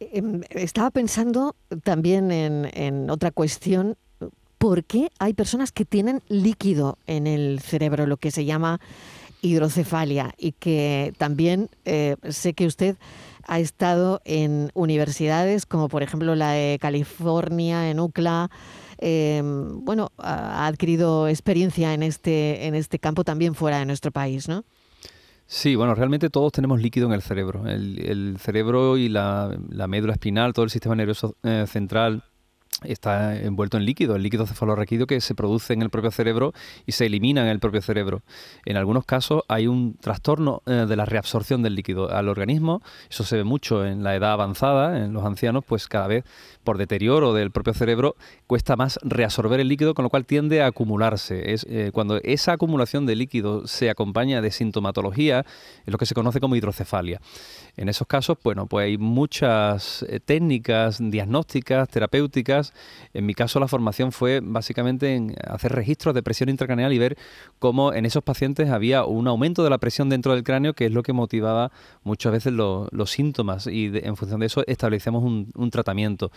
Em, 0.00 0.40
estaba 0.50 0.90
pensando 0.90 1.54
también 1.82 2.32
en, 2.32 2.70
en 2.72 3.10
otra 3.10 3.30
cuestión 3.30 3.96
¿por 4.64 4.84
qué 4.84 5.10
hay 5.18 5.34
personas 5.34 5.72
que 5.72 5.84
tienen 5.84 6.22
líquido 6.28 6.96
en 7.06 7.26
el 7.26 7.60
cerebro, 7.60 8.06
lo 8.06 8.16
que 8.16 8.30
se 8.30 8.46
llama 8.46 8.80
hidrocefalia 9.44 10.34
y 10.38 10.52
que 10.52 11.12
también 11.18 11.68
eh, 11.84 12.16
sé 12.28 12.54
que 12.54 12.66
usted 12.66 12.96
ha 13.46 13.60
estado 13.60 14.20
en 14.24 14.70
universidades 14.74 15.66
como 15.66 15.88
por 15.88 16.02
ejemplo 16.02 16.34
la 16.34 16.52
de 16.52 16.78
California, 16.80 17.90
en 17.90 18.00
UCLA. 18.00 18.50
Em, 18.98 19.84
bueno, 19.84 20.12
ha 20.18 20.66
adquirido 20.66 21.28
experiencia 21.28 21.92
en 21.92 22.02
este, 22.02 22.66
en 22.66 22.74
este 22.74 22.98
campo 22.98 23.24
también 23.24 23.54
fuera 23.54 23.78
de 23.78 23.86
nuestro 23.86 24.12
país, 24.12 24.48
¿no? 24.48 24.64
Sí, 25.46 25.74
bueno, 25.76 25.94
realmente 25.94 26.30
todos 26.30 26.52
tenemos 26.52 26.80
líquido 26.80 27.06
en 27.06 27.12
el 27.12 27.20
cerebro. 27.20 27.66
El, 27.66 28.38
cerebro 28.38 28.96
y 28.96 29.10
la, 29.10 29.54
médula 29.88 30.14
espinal, 30.14 30.54
todo 30.54 30.64
el 30.64 30.70
sistema 30.70 30.94
nervioso 30.94 31.36
eh, 31.42 31.66
central, 31.68 32.24
está 32.86 33.36
envuelto 33.40 33.76
en 33.76 33.84
líquido, 33.84 34.16
el 34.16 34.22
líquido 34.22 34.46
cefalorraquídeo 34.46 35.06
que 35.06 35.20
se 35.20 35.34
produce 35.34 35.72
en 35.72 35.82
el 35.82 35.90
propio 35.90 36.10
cerebro 36.10 36.52
y 36.86 36.92
se 36.92 37.06
elimina 37.06 37.42
en 37.42 37.48
el 37.48 37.60
propio 37.60 37.82
cerebro. 37.82 38.22
En 38.64 38.76
algunos 38.76 39.04
casos 39.04 39.42
hay 39.48 39.66
un 39.66 39.96
trastorno 39.96 40.62
eh, 40.66 40.86
de 40.88 40.96
la 40.96 41.04
reabsorción 41.04 41.62
del 41.62 41.74
líquido 41.74 42.10
al 42.10 42.28
organismo, 42.28 42.82
eso 43.10 43.24
se 43.24 43.36
ve 43.36 43.44
mucho 43.44 43.84
en 43.86 44.02
la 44.02 44.14
edad 44.14 44.32
avanzada, 44.32 45.04
en 45.04 45.12
los 45.12 45.24
ancianos, 45.24 45.64
pues 45.66 45.88
cada 45.88 46.06
vez 46.06 46.24
por 46.62 46.78
deterioro 46.78 47.32
del 47.32 47.50
propio 47.50 47.74
cerebro 47.74 48.16
cuesta 48.46 48.76
más 48.76 48.98
reabsorber 49.02 49.60
el 49.60 49.68
líquido, 49.68 49.94
con 49.94 50.02
lo 50.02 50.10
cual 50.10 50.26
tiende 50.26 50.62
a 50.62 50.66
acumularse. 50.66 51.52
Es, 51.52 51.66
eh, 51.68 51.90
cuando 51.92 52.18
esa 52.22 52.52
acumulación 52.52 53.06
de 53.06 53.16
líquido 53.16 53.66
se 53.66 53.90
acompaña 53.90 54.40
de 54.40 54.50
sintomatología, 54.50 55.40
es 55.86 55.92
lo 55.92 55.98
que 55.98 56.06
se 56.06 56.14
conoce 56.14 56.40
como 56.40 56.56
hidrocefalia. 56.56 57.20
En 57.76 57.88
esos 57.88 58.06
casos, 58.06 58.38
bueno, 58.44 58.66
pues 58.66 58.84
hay 58.84 58.98
muchas 58.98 60.04
eh, 60.08 60.20
técnicas 60.20 60.98
diagnósticas, 61.00 61.88
terapéuticas. 61.88 62.73
En 63.12 63.26
mi 63.26 63.34
caso 63.34 63.60
la 63.60 63.68
formación 63.68 64.12
fue 64.12 64.40
básicamente 64.42 65.14
en 65.14 65.34
hacer 65.46 65.72
registros 65.72 66.14
de 66.14 66.22
presión 66.22 66.48
intracraneal 66.48 66.92
y 66.92 66.98
ver 66.98 67.16
cómo 67.58 67.92
en 67.92 68.06
esos 68.06 68.22
pacientes 68.22 68.70
había 68.70 69.04
un 69.04 69.28
aumento 69.28 69.64
de 69.64 69.70
la 69.70 69.78
presión 69.78 70.08
dentro 70.08 70.34
del 70.34 70.44
cráneo, 70.44 70.74
que 70.74 70.86
es 70.86 70.92
lo 70.92 71.02
que 71.02 71.12
motivaba 71.12 71.70
muchas 72.02 72.32
veces 72.32 72.52
los 72.52 73.10
síntomas. 73.10 73.66
Y 73.66 73.90
en 73.94 74.16
función 74.16 74.40
de 74.40 74.46
eso 74.46 74.64
establecemos 74.66 75.22
un, 75.24 75.70
tratamiento. 75.70 76.30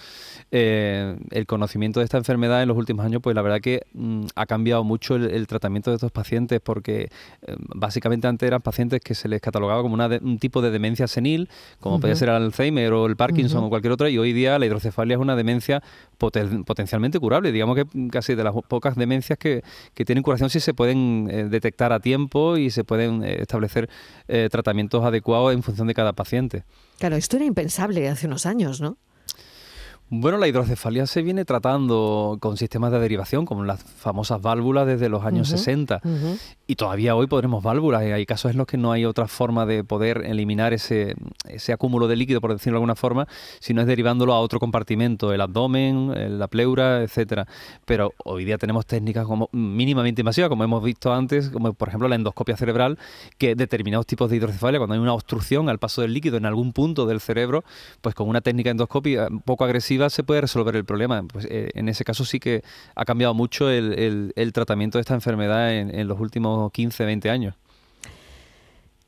Eh, 0.51 1.15
el 1.31 1.45
conocimiento 1.45 1.99
de 1.99 2.05
esta 2.05 2.17
enfermedad 2.17 2.63
en 2.63 2.69
los 2.69 2.77
últimos 2.77 3.05
años, 3.05 3.21
pues 3.21 3.35
la 3.35 3.41
verdad 3.41 3.61
que 3.61 3.81
mm, 3.93 4.25
ha 4.35 4.45
cambiado 4.45 4.83
mucho 4.83 5.15
el, 5.15 5.47
tratamiento 5.47 5.91
de 5.91 5.95
estos 5.95 6.11
pacientes 6.11 6.59
porque 6.59 7.09
eh, 7.41 7.55
básicamente 7.75 8.27
antes 8.27 8.47
eran 8.47 8.61
pacientes 8.61 9.01
que 9.01 9.13
se 9.15 9.27
les 9.27 9.41
catalogaba 9.41 9.81
como 9.81 9.95
un 9.95 10.39
tipo 10.39 10.61
de 10.61 10.71
demencia 10.71 11.07
senil 11.07 11.49
como 11.79 11.99
puede 11.99 12.15
ser 12.15 12.29
el 12.29 12.35
Alzheimer 12.35 12.93
o 12.93 13.05
el 13.05 13.15
Parkinson 13.15 13.63
o 13.63 13.69
cualquier 13.69 13.93
otra, 13.93 14.09
y 14.09 14.17
hoy 14.17 14.33
día 14.33 14.57
la 14.59 14.65
hidrocefalia 14.65 15.15
es 15.15 15.21
una 15.21 15.35
demencia 15.35 15.83
potencialmente 16.65 17.19
curable. 17.19 17.51
Digamos 17.51 17.75
que 17.75 18.09
casi 18.09 18.35
de 18.35 18.43
las 18.43 18.53
pocas 18.67 18.95
demencias 18.95 19.37
que, 19.37 19.63
tienen 19.93 20.23
curación 20.23 20.49
si 20.49 20.59
se 20.59 20.73
pueden 20.73 21.27
eh, 21.29 21.45
detectar 21.45 21.91
a 21.91 21.99
tiempo 21.99 22.57
y 22.57 22.69
se 22.69 22.83
pueden 22.83 23.23
eh, 23.23 23.41
establecer 23.41 23.89
tratamientos 24.51 25.03
adecuados 25.05 25.53
en 25.53 25.63
función 25.63 25.87
de 25.87 25.93
cada 25.93 26.13
paciente. 26.13 26.63
Claro, 26.99 27.15
esto 27.15 27.37
era 27.37 27.45
impensable 27.45 28.09
hace 28.09 28.27
unos 28.27 28.45
años, 28.45 28.81
¿no? 28.81 28.97
Bueno, 30.09 30.37
la 30.37 30.47
hidrocefalia 30.47 31.05
se 31.05 31.21
viene 31.21 31.43
tratando 31.43 32.37
con 32.39 32.55
sistemas 32.55 32.93
de 32.93 32.99
derivación, 32.99 33.45
como 33.45 33.65
las 33.65 33.83
famosas 33.83 34.41
válvulas 34.41 34.87
desde 34.87 35.09
los 35.09 35.25
años 35.25 35.49
60. 35.49 35.99
Y 36.65 36.75
todavía 36.75 37.13
hoy 37.13 37.27
podremos 37.27 37.61
válvulas. 37.61 38.03
Hay 38.03 38.25
casos 38.25 38.51
en 38.51 38.57
los 38.57 38.67
que 38.67 38.77
no 38.77 38.93
hay 38.93 39.03
otra 39.03 39.27
forma 39.27 39.65
de 39.65 39.83
poder 39.83 40.23
eliminar 40.25 40.71
ese, 40.71 41.15
ese 41.49 41.73
acúmulo 41.73 42.07
de 42.07 42.15
líquido, 42.15 42.39
por 42.39 42.53
decirlo 42.53 42.75
de 42.75 42.77
alguna 42.77 42.95
forma, 42.95 43.27
si 43.59 43.73
no 43.73 43.81
es 43.81 43.87
derivándolo 43.87 44.33
a 44.33 44.39
otro 44.39 44.61
compartimento, 44.61 45.33
el 45.33 45.41
abdomen, 45.41 46.39
la 46.39 46.47
pleura, 46.47 47.03
etcétera. 47.03 47.45
Pero 47.83 48.13
hoy 48.23 48.45
día 48.45 48.57
tenemos 48.57 48.85
técnicas 48.85 49.25
como 49.25 49.49
mínimamente 49.51 50.21
invasivas, 50.21 50.49
como 50.49 50.63
hemos 50.63 50.81
visto 50.81 51.13
antes, 51.13 51.49
como 51.49 51.73
por 51.73 51.89
ejemplo 51.89 52.07
la 52.07 52.15
endoscopia 52.15 52.55
cerebral, 52.55 52.97
que 53.37 53.55
determinados 53.55 54.05
tipos 54.05 54.29
de 54.29 54.37
hidrocefalia, 54.37 54.79
cuando 54.79 54.93
hay 54.93 55.01
una 55.01 55.13
obstrucción 55.13 55.67
al 55.67 55.79
paso 55.79 56.01
del 56.01 56.13
líquido 56.13 56.37
en 56.37 56.45
algún 56.45 56.71
punto 56.71 57.05
del 57.05 57.19
cerebro, 57.19 57.65
pues 57.99 58.15
con 58.15 58.29
una 58.29 58.39
técnica 58.39 58.69
endoscopia 58.69 59.27
poco 59.43 59.65
agresiva, 59.65 59.96
se 60.09 60.23
puede 60.23 60.41
resolver 60.41 60.75
el 60.75 60.85
problema. 60.85 61.23
Pues, 61.23 61.45
eh, 61.49 61.69
en 61.73 61.89
ese 61.89 62.03
caso 62.03 62.25
sí 62.25 62.39
que 62.39 62.63
ha 62.95 63.05
cambiado 63.05 63.33
mucho 63.33 63.69
el, 63.69 64.51
tratamiento 64.53 64.97
de 64.97 65.01
esta 65.01 65.13
enfermedad 65.13 65.73
en, 65.73 66.07
los 66.07 66.19
últimos 66.19 66.71
15, 66.71 67.05
20 67.05 67.29
años. 67.29 67.55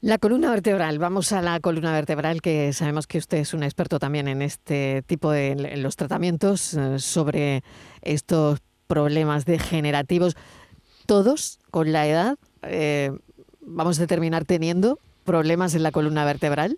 La 0.01 0.17
columna 0.17 0.49
vertebral, 0.49 0.97
vamos 0.97 1.33
a 1.33 1.41
la 1.41 1.59
columna 1.59 1.91
vertebral, 1.91 2.41
que 2.41 2.71
sabemos 2.71 3.05
que 3.05 3.17
usted 3.17 3.39
es 3.39 3.53
un 3.53 3.63
experto 3.63 3.99
también 3.99 4.29
en 4.29 4.41
este 4.41 5.03
tipo 5.05 5.31
de 5.31 5.75
los 5.77 5.97
tratamientos 5.97 6.73
eh, 6.73 6.99
sobre 6.99 7.63
estos 8.01 8.59
problemas 8.87 9.45
degenerativos. 9.45 10.37
Todos 11.05 11.59
con 11.69 11.91
la 11.91 12.07
edad 12.07 12.37
eh, 12.61 13.11
vamos 13.61 13.99
a 13.99 14.07
terminar 14.07 14.45
teniendo 14.45 14.99
problemas 15.25 15.75
en 15.75 15.83
la 15.83 15.91
columna 15.91 16.23
vertebral 16.23 16.77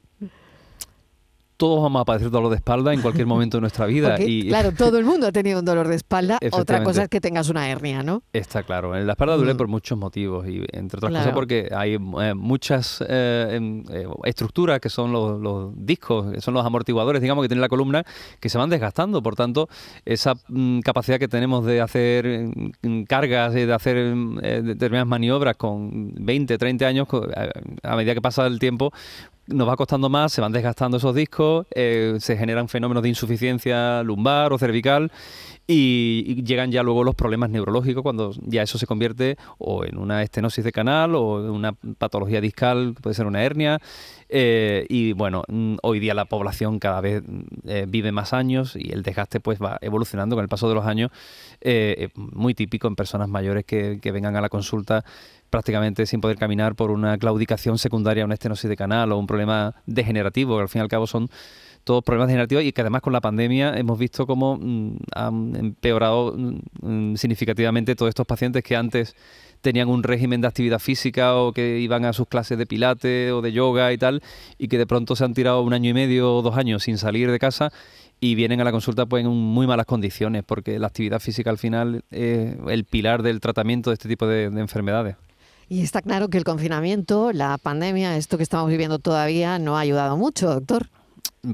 todos 1.62 1.80
vamos 1.80 2.01
a 2.01 2.06
padecer 2.06 2.32
dolor 2.32 2.50
de 2.50 2.56
espalda 2.56 2.91
en 2.91 3.03
cualquier 3.03 3.27
momento 3.27 3.58
de 3.58 3.62
nuestra 3.62 3.86
vida. 3.86 4.15
y... 4.20 4.48
Claro, 4.48 4.72
todo 4.75 4.98
el 4.98 5.06
mundo 5.06 5.27
ha 5.27 5.32
tenido 5.32 5.60
un 5.60 5.65
dolor 5.65 5.88
de 5.88 5.96
espalda. 5.96 6.39
Otra 6.50 6.84
cosa 6.84 7.03
es 7.03 7.10
que 7.10 7.22
tengas 7.22 7.50
una 7.50 7.70
hernia, 7.70 8.01
¿no? 8.01 8.24
Está 8.34 8.63
claro. 8.63 9.00
La 9.00 9.12
espalda 9.12 9.36
duele 9.38 9.53
mm. 9.53 9.58
por 9.58 9.68
muchos 9.68 9.96
motivos 9.96 10.48
y 10.48 10.65
entre 10.72 10.98
otras 10.98 11.12
cosas 11.12 11.34
porque 11.34 11.70
hay 11.72 11.94
eh, 11.94 12.34
muchas 12.34 13.03
eh, 13.08 13.50
em, 13.51 13.84
eh, 13.91 14.08
estructuras 14.24 14.80
que 14.80 14.89
son 14.89 15.12
los, 15.12 15.72
discos, 15.75 16.34
que 16.34 16.41
son 16.41 16.56
los 16.56 16.65
amortiguadores, 16.65 17.22
digamos, 17.22 17.44
que 17.44 17.48
tiene 17.48 17.62
la 17.62 17.70
columna, 17.70 18.03
que 18.39 18.50
se 18.50 18.58
van 18.58 18.72
desgastando. 18.72 19.22
Por 19.22 19.36
tanto, 19.36 19.70
esa 20.03 20.34
mm, 20.48 20.80
capacidad 20.80 21.20
que 21.20 21.27
tenemos 21.27 21.63
de 21.63 21.80
hacer 21.80 22.50
mm, 22.82 23.03
cargas 23.03 23.53
de 23.53 23.72
hacer 23.72 24.15
determinadas 24.63 25.08
maniobras 25.08 25.58
con 25.58 26.12
20, 26.15 26.58
30 26.58 26.88
años, 26.88 27.08
a 27.84 27.96
medida 27.96 28.15
que 28.15 28.22
pasa 28.22 28.48
el 28.48 28.58
tiempo, 28.58 28.91
nos 29.53 29.67
va 29.67 29.75
costando 29.75 30.10
más, 30.10 30.31
se 30.31 30.41
van 30.41 30.51
desgastando 30.51 30.98
esos 30.98 31.15
discos, 31.15 31.65
eh, 31.74 32.17
se 32.20 32.38
generan 32.38 32.67
fenómenos 32.67 33.03
de 33.03 33.10
insuficiencia 33.10 34.03
lumbar 34.03 34.53
o 34.53 34.58
cervical 34.58 35.12
y, 35.67 36.43
llegan 36.43 36.72
ya 36.72 36.84
luego 36.84 37.03
los 37.03 37.15
problemas 37.15 37.50
neurológicos 37.50 38.03
cuando 38.03 38.34
ya 38.41 38.63
eso 38.63 38.77
se 38.77 38.88
convierte 38.88 39.38
o 39.58 39.86
en 39.86 39.98
una 39.98 40.24
estenosis 40.24 40.63
de 40.63 40.72
canal 40.72 41.15
o 41.15 41.46
en 41.46 41.51
una 41.51 41.74
patología 41.98 42.41
discal, 42.41 42.96
puede 43.01 43.13
ser 43.13 43.25
una 43.25 43.43
hernia. 43.43 43.79
Eh, 44.27 44.86
y 44.89 45.13
bueno, 45.13 45.43
mm, 45.48 45.75
hoy 45.84 46.00
día 46.00 46.13
la 46.13 46.25
población 46.25 46.79
cada 46.79 47.01
vez 47.01 47.22
mm, 47.25 47.41
eh, 47.67 47.86
vive 47.88 48.12
más 48.12 48.34
años 48.34 48.75
y 48.75 48.91
el 48.91 49.03
desgaste 49.03 49.39
pues 49.39 49.60
va 49.62 49.77
evolucionando 49.81 50.36
con 50.36 50.43
el 50.43 50.50
paso 50.50 50.67
de 50.70 50.75
los 50.75 50.86
años. 50.86 51.12
muy 52.15 52.53
típico 52.53 52.88
en 52.88 52.96
personas 52.96 53.29
mayores 53.29 53.65
que, 53.65 54.00
que 54.01 54.12
vengan 54.12 54.36
a 54.36 54.41
la 54.41 54.50
consulta 54.50 55.05
prácticamente 55.51 56.08
sin 56.08 56.22
poder 56.22 56.38
caminar 56.38 56.74
por 56.74 56.89
una 56.89 57.17
claudicación 57.20 57.77
secundaria 57.77 58.25
una 58.25 58.34
estenosis 58.34 58.70
de 58.70 58.75
canal 58.75 59.12
o 59.12 59.20
un 59.20 59.27
problema 59.27 59.75
degenerativo, 59.86 60.55
que 60.55 60.63
al 60.63 60.70
fin 60.70 60.79
y 60.79 60.84
al 60.84 60.88
cabo 60.88 61.05
son 61.05 61.29
todos 61.84 62.03
problemas 62.03 62.27
degenerativos 62.27 62.63
y 62.63 62.72
que 62.72 62.81
además 62.81 63.01
con 63.01 63.13
la 63.13 63.22
pandemia 63.22 63.77
hemos 63.77 64.00
visto 64.00 64.25
cómo 64.25 64.58
mm, 64.58 64.98
han 65.13 65.55
empeorado 65.55 66.36
mm, 66.36 67.15
significativamente 67.15 67.96
todos 67.96 68.10
estos 68.10 68.25
pacientes 68.25 68.63
que 68.63 68.75
antes 68.75 69.15
tenían 69.62 69.89
un 69.89 70.03
régimen 70.03 70.41
de 70.41 70.48
actividad 70.48 70.79
física 70.79 71.36
o 71.36 71.53
que 71.53 71.79
iban 71.79 72.05
a 72.05 72.13
sus 72.13 72.27
clases 72.27 72.58
de 72.58 72.65
pilates 72.65 73.31
o 73.31 73.41
de 73.41 73.51
yoga 73.51 73.93
y 73.93 73.98
tal, 73.98 74.24
y 74.58 74.67
que 74.67 74.77
de 74.77 74.88
pronto 74.88 75.15
se 75.15 75.24
han 75.24 75.34
tirado 75.34 75.62
un 75.62 75.74
año 75.74 75.89
y 75.89 75.93
medio 75.93 76.36
o 76.36 76.41
dos 76.41 76.58
años 76.58 76.84
sin 76.84 76.98
salir 76.98 77.29
de 77.29 77.39
casa 77.39 77.72
y 78.20 78.36
vienen 78.36 78.62
a 78.62 78.63
la 78.63 78.72
consulta 78.72 79.05
pues 79.05 79.25
en 79.25 79.31
muy 79.31 79.67
malas 79.67 79.86
condiciones, 79.86 80.43
porque 80.46 80.79
la 80.79 80.88
actividad 80.88 81.20
física 81.20 81.50
al 81.50 81.58
final 81.58 82.03
es 82.12 82.55
el 82.67 82.86
pilar 82.86 83.22
del 83.22 83.39
tratamiento 83.39 83.89
de 83.89 83.96
este 83.96 84.08
tipo 84.08 84.27
de 84.27 84.46
enfermedades. 84.46 85.15
Y 85.72 85.84
está 85.84 86.01
claro 86.01 86.28
que 86.28 86.38
el 86.38 86.44
confinamiento, 86.44 87.32
la 87.32 87.58
pandemia, 87.58 88.18
esto 88.18 88.36
que 88.36 88.44
estamos 88.44 88.70
viviendo 88.70 89.00
todavía, 89.00 89.58
no 89.58 89.78
ha 89.78 89.80
ayudado 89.80 90.18
mucho, 90.18 90.50
doctor. 90.50 90.90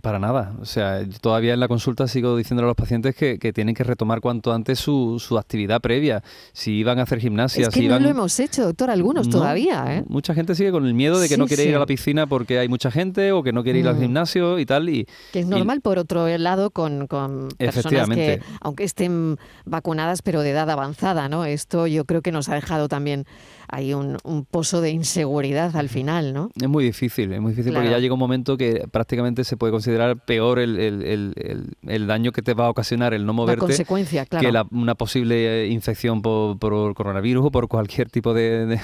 Para 0.01 0.19
nada. 0.19 0.53
O 0.59 0.65
sea, 0.65 1.01
todavía 1.21 1.53
en 1.53 1.61
la 1.61 1.69
consulta 1.69 2.07
sigo 2.07 2.35
diciéndole 2.35 2.65
a 2.65 2.67
los 2.67 2.75
pacientes 2.75 3.15
que, 3.15 3.37
tienen 3.53 3.73
que 3.73 3.85
retomar 3.85 4.19
cuanto 4.19 4.51
antes 4.51 4.79
su, 4.79 5.17
su, 5.17 5.37
actividad 5.37 5.79
previa. 5.79 6.21
Si 6.51 6.73
iban 6.73 6.99
a 6.99 7.03
hacer 7.03 7.21
gimnasia, 7.21 7.63
es 7.63 7.69
que 7.69 7.79
si 7.79 7.87
no 7.87 7.97
lo 7.97 8.09
hemos 8.09 8.37
hecho, 8.41 8.65
doctor, 8.65 8.89
algunos 8.89 9.29
todavía. 9.29 9.85
¿eh? 9.95 10.03
Mucha 10.09 10.33
gente 10.33 10.55
sigue 10.55 10.71
con 10.71 10.85
el 10.85 10.93
miedo 10.93 11.19
de 11.19 11.29
que 11.29 11.37
no 11.37 11.47
quiere 11.47 11.63
ir 11.63 11.75
a 11.75 11.79
la 11.79 11.85
piscina 11.85 12.27
porque 12.27 12.59
hay 12.59 12.67
mucha 12.67 12.91
gente 12.91 13.31
o 13.31 13.43
que 13.43 13.53
no 13.53 13.63
quiere 13.63 13.79
ir 13.79 13.87
al 13.87 13.95
mm. 13.95 14.01
gimnasio 14.01 14.59
y 14.59 14.65
tal. 14.65 14.89
Y, 14.89 15.07
que 15.31 15.39
es 15.39 15.47
normal, 15.47 15.79
por 15.79 15.99
otro 15.99 16.27
lado, 16.37 16.69
con, 16.71 17.07
con 17.07 17.47
personas 17.57 18.09
que, 18.09 18.41
aunque 18.59 18.83
estén 18.83 19.37
vacunadas, 19.65 20.21
pero 20.21 20.41
de 20.41 20.51
edad 20.51 20.69
avanzada, 20.69 21.29
¿no? 21.29 21.45
Esto 21.45 21.87
yo 21.87 22.03
creo 22.03 22.21
que 22.21 22.33
nos 22.33 22.49
ha 22.49 22.55
dejado 22.55 22.89
también 22.89 23.25
hay 23.69 23.93
un, 23.93 24.17
pozo 24.49 24.81
de 24.81 24.91
inseguridad 24.91 25.75
al 25.75 25.89
final, 25.89 26.33
¿no? 26.33 26.49
Es 26.59 26.69
muy 26.69 26.85
difícil, 26.85 27.33
es 27.33 27.41
muy 27.41 27.51
difícil 27.51 27.73
porque 27.73 27.89
ya 27.89 27.99
llega 27.99 28.13
un 28.13 28.19
momento 28.19 28.57
que 28.57 28.87
prácticamente 28.89 29.43
se 29.43 29.57
puede 29.57 29.71
considerar 29.77 30.17
peor 30.25 30.59
el, 30.59 32.07
daño 32.07 32.31
que 32.31 32.41
te 32.41 32.53
va 32.53 32.67
a 32.67 32.69
ocasionar 32.69 33.13
el 33.13 33.25
no 33.25 33.33
moverte 33.33 33.59
consecuencia, 33.59 34.25
que 34.25 34.51
una 34.71 34.95
posible 34.95 35.63
eh, 35.63 35.67
infección 35.67 36.21
por, 36.21 36.59
coronavirus 36.59 37.45
o 37.45 37.51
por 37.51 37.67
cualquier 37.67 38.09
tipo 38.09 38.33
de, 38.33 38.79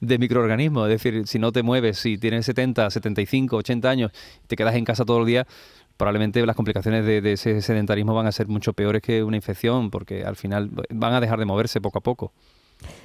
microorganismo. 0.00 0.86
Es 0.86 1.02
decir, 1.02 1.26
si 1.26 1.38
no 1.38 1.52
te 1.52 1.62
mueves, 1.62 1.98
si 1.98 2.18
tienes 2.18 2.46
70, 2.46 2.90
75, 2.90 3.56
80 3.56 3.90
años 3.90 4.12
y 4.44 4.46
te 4.46 4.56
quedas 4.56 4.74
en 4.74 4.84
casa 4.84 5.04
todo 5.04 5.20
el 5.20 5.26
día, 5.26 5.46
probablemente 5.96 6.44
las 6.46 6.56
complicaciones 6.56 7.04
de, 7.04 7.20
de, 7.20 7.32
ese 7.32 7.60
sedentarismo 7.60 8.14
van 8.14 8.26
a 8.26 8.32
ser 8.32 8.46
mucho 8.46 8.72
peores 8.72 9.02
que 9.02 9.22
una 9.22 9.36
infección, 9.36 9.90
porque 9.90 10.24
al 10.24 10.36
final 10.36 10.70
van 10.90 11.12
a 11.14 11.20
dejar 11.20 11.38
de 11.38 11.44
moverse 11.44 11.80
poco 11.80 11.98
a 11.98 12.02
poco. 12.02 12.32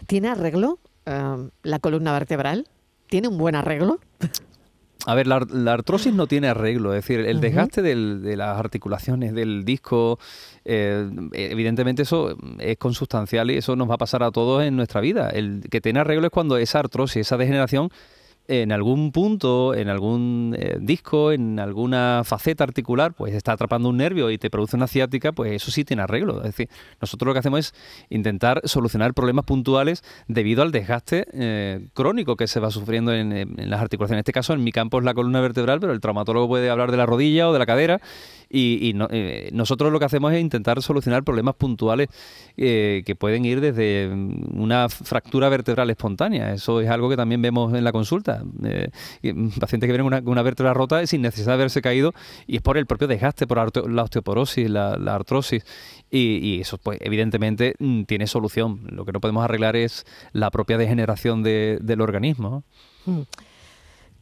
¿Tiene 0.06 0.28
arreglo 0.28 0.80
Em, 1.06 1.50
la 1.64 1.80
columna 1.80 2.14
vertebral? 2.14 2.68
¿Tiene 3.08 3.28
un 3.28 3.38
buen 3.38 3.56
arreglo? 3.56 4.00
A 5.08 5.16
ver, 5.16 5.26
la, 5.26 5.38
artrosis 5.74 6.14
no 6.14 6.28
tiene 6.28 6.48
arreglo, 6.48 6.94
es 6.94 7.04
decir, 7.04 7.26
el 7.26 7.42
desgaste 7.42 7.82
de 7.82 8.38
las 8.38 8.60
articulaciones 8.60 9.34
del 9.34 9.66
disco, 9.66 10.20
eh, 10.64 11.10
evidentemente 11.34 12.04
eso 12.04 12.36
es 12.60 12.78
consustancial 12.78 13.50
y 13.50 13.58
eso 13.58 13.76
nos 13.76 13.90
va 13.90 13.96
a 13.96 13.98
pasar 13.98 14.22
a 14.22 14.32
todos 14.32 14.64
en 14.64 14.76
nuestra 14.76 15.02
vida. 15.02 15.30
El 15.30 15.64
que 15.72 15.82
tiene 15.82 16.02
arreglo 16.02 16.28
es 16.28 16.32
cuando 16.32 16.58
esa 16.58 16.80
artrosis, 16.80 17.22
esa 17.22 17.38
degeneración 17.38 17.90
en 18.48 18.72
algún 18.72 19.12
punto, 19.12 19.74
en 19.74 19.88
algún 19.88 20.56
eh, 20.58 20.78
disco, 20.80 21.32
en 21.32 21.60
alguna 21.60 22.24
faceta 22.26 22.64
articular, 22.64 23.14
pues 23.14 23.34
está 23.34 23.54
atrapando 23.54 23.90
un 23.90 23.98
nervio 23.98 24.30
y 24.30 24.38
te 24.38 24.50
produce 24.50 24.76
una 24.76 24.88
ciática, 24.88 25.32
pues 25.32 25.52
eso 25.54 25.72
sí 25.72 25.86
tiene 25.86 26.04
arreglo. 26.04 26.38
Es 26.38 26.44
decir, 26.56 26.70
nosotros 27.00 27.28
lo 27.28 27.34
que 27.34 27.40
hacemos 27.40 27.60
es 27.60 27.74
intentar 28.10 28.62
solucionar 28.66 29.14
problemas 29.14 29.46
puntuales 29.46 30.04
debido 30.28 30.64
al 30.64 30.72
desgaste 30.72 31.28
eh, 31.34 31.88
crónico 31.94 32.36
que 32.36 32.48
se 32.48 32.60
va 32.60 32.72
sufriendo 32.72 33.14
en, 33.14 33.32
las 33.70 33.82
articulaciones. 33.82 34.18
En 34.18 34.22
este 34.22 34.34
caso, 34.34 34.54
en 34.54 34.64
mi 34.64 34.72
campo 34.72 35.00
es 35.00 35.06
la 35.06 35.14
columna 35.14 35.40
vertebral, 35.40 35.80
pero 35.80 35.94
el 35.94 36.02
traumatólogo 36.02 36.48
puede 36.48 36.70
hablar 36.70 36.92
de 36.92 36.98
la 36.98 37.06
rodilla 37.06 37.48
o 37.48 37.54
de 37.54 37.60
la 37.60 37.66
cadera 37.66 38.02
y, 38.54 38.94
eh, 39.12 39.50
nosotros 39.54 39.92
lo 39.92 40.00
que 40.00 40.06
hacemos 40.06 40.34
es 40.34 40.42
intentar 40.42 40.82
solucionar 40.82 41.24
problemas 41.24 41.56
puntuales 41.56 42.10
eh, 42.58 43.02
que 43.06 43.16
pueden 43.16 43.46
ir 43.46 43.62
desde 43.62 44.10
una 44.10 44.90
fractura 44.90 45.48
vertebral 45.48 45.90
espontánea. 45.90 46.54
Eso 46.54 46.82
es 46.82 46.90
algo 46.90 47.10
que 47.10 47.16
también 47.16 47.42
vemos 47.42 47.74
en 47.74 47.84
la 47.84 47.92
consulta. 47.92 48.31
Eh, 48.64 48.90
pacientes 49.60 49.88
que 49.88 49.92
vienen 49.92 50.06
una, 50.06 50.22
una 50.24 50.42
vértebra 50.42 50.74
rota 50.74 51.06
sin 51.08 51.22
necesidad 51.22 51.48
de 51.48 51.54
haberse 51.54 51.82
caído 51.82 52.14
y 52.48 52.58
es 52.58 52.62
por 52.62 52.78
el 52.78 52.86
propio 52.86 53.08
desgaste, 53.08 53.48
por 53.48 53.90
la 53.90 54.04
osteoporosis, 54.04 54.70
la, 54.70 54.94
artrosis. 55.14 55.64
Y, 56.10 56.60
eso, 56.60 56.78
pues, 56.78 57.00
evidentemente, 57.02 57.76
mm, 57.80 58.04
tiene 58.04 58.28
solución. 58.28 58.82
Lo 58.90 59.06
que 59.06 59.12
no 59.12 59.22
podemos 59.22 59.44
arreglar 59.44 59.76
es 59.76 60.06
la 60.34 60.52
propia 60.52 60.78
degeneración 60.78 61.44
del 61.44 62.02
organismo. 62.02 62.64
Mm. 63.06 63.22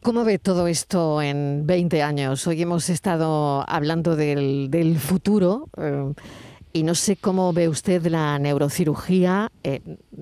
¿Cómo 0.02 0.24
ve 0.24 0.38
todo 0.38 0.66
esto 0.66 1.20
en 1.20 1.66
20 1.66 2.02
años? 2.02 2.46
Hoy 2.46 2.62
hemos 2.62 2.88
estado 2.88 3.64
hablando 3.68 4.16
del, 4.16 4.96
futuro. 4.98 5.68
Eh, 5.76 6.14
y 6.72 6.84
no 6.84 6.94
sé 6.94 7.16
cómo 7.16 7.52
ve 7.52 7.68
usted 7.68 8.06
la 8.06 8.38
neurocirugía. 8.38 9.50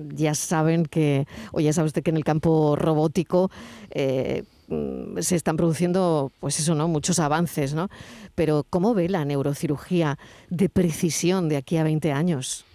Ya 0.09 0.35
saben 0.35 0.85
que, 0.85 1.25
o 1.51 1.59
ya 1.59 1.73
sabe 1.73 1.87
usted 1.87 2.03
que 2.03 2.11
en 2.11 2.17
el 2.17 2.23
campo 2.23 2.75
robótico 2.75 3.51
eh, 3.91 4.43
mm, 4.67 5.19
se 5.19 5.35
están 5.35 5.57
produciendo, 5.57 6.31
pues 6.39 6.59
eso, 6.59 6.75
¿no? 6.75 6.87
Muchos 6.87 7.19
avances, 7.19 7.73
¿no? 7.73 7.89
Pero 8.35 8.65
¿cómo 8.69 8.93
ve 8.93 9.09
la 9.09 9.25
neurocirugía 9.25 10.17
de 10.49 10.69
precisión 10.69 11.49
de 11.49 11.57
aquí 11.57 11.77
a 11.77 11.83
20 11.83 12.11
años? 12.11 12.65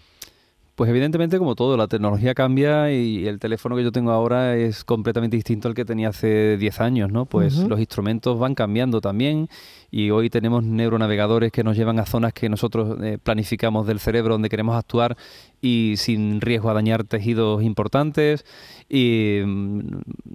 Pues 0.75 0.91
evidentemente 0.91 1.39
como 1.39 1.55
todo, 1.55 1.77
la 1.77 1.87
tecnología 1.87 2.35
cambia 2.35 2.91
y 2.91 3.29
el 3.29 3.39
teléfono 3.39 3.77
que 3.77 3.85
yo 3.85 3.93
tengo 3.93 4.11
ahora 4.11 4.57
es 4.57 4.83
completamente 4.83 5.37
distinto 5.37 5.69
al 5.69 5.75
que 5.75 5.85
tenía 5.85 6.09
hace 6.09 6.57
10 6.57 6.81
años, 6.81 7.13
¿no? 7.13 7.27
Pues 7.27 7.59
los 7.59 7.79
instrumentos 7.79 8.41
van 8.41 8.57
cambiando 8.57 9.01
también 9.01 9.49
y 9.97 10.11
hoy 10.11 10.29
tenemos 10.29 10.65
neuronavegadores 10.65 11.53
que 11.53 11.63
nos 11.63 11.77
llevan 11.77 12.01
a 12.01 12.05
zonas 12.05 12.33
que 12.33 12.49
nosotros 12.49 12.99
eh, 13.01 13.17
planificamos 13.23 13.87
del 13.87 14.01
cerebro 14.01 14.35
donde 14.35 14.49
queremos 14.49 14.75
actuar 14.75 15.17
y 15.61 15.95
sin 15.99 16.41
riesgo 16.41 16.69
a 16.69 16.75
dañar 16.75 17.05
tejidos 17.05 17.63
importantes 17.63 18.45
y 18.89 19.41
mm, 19.47 19.81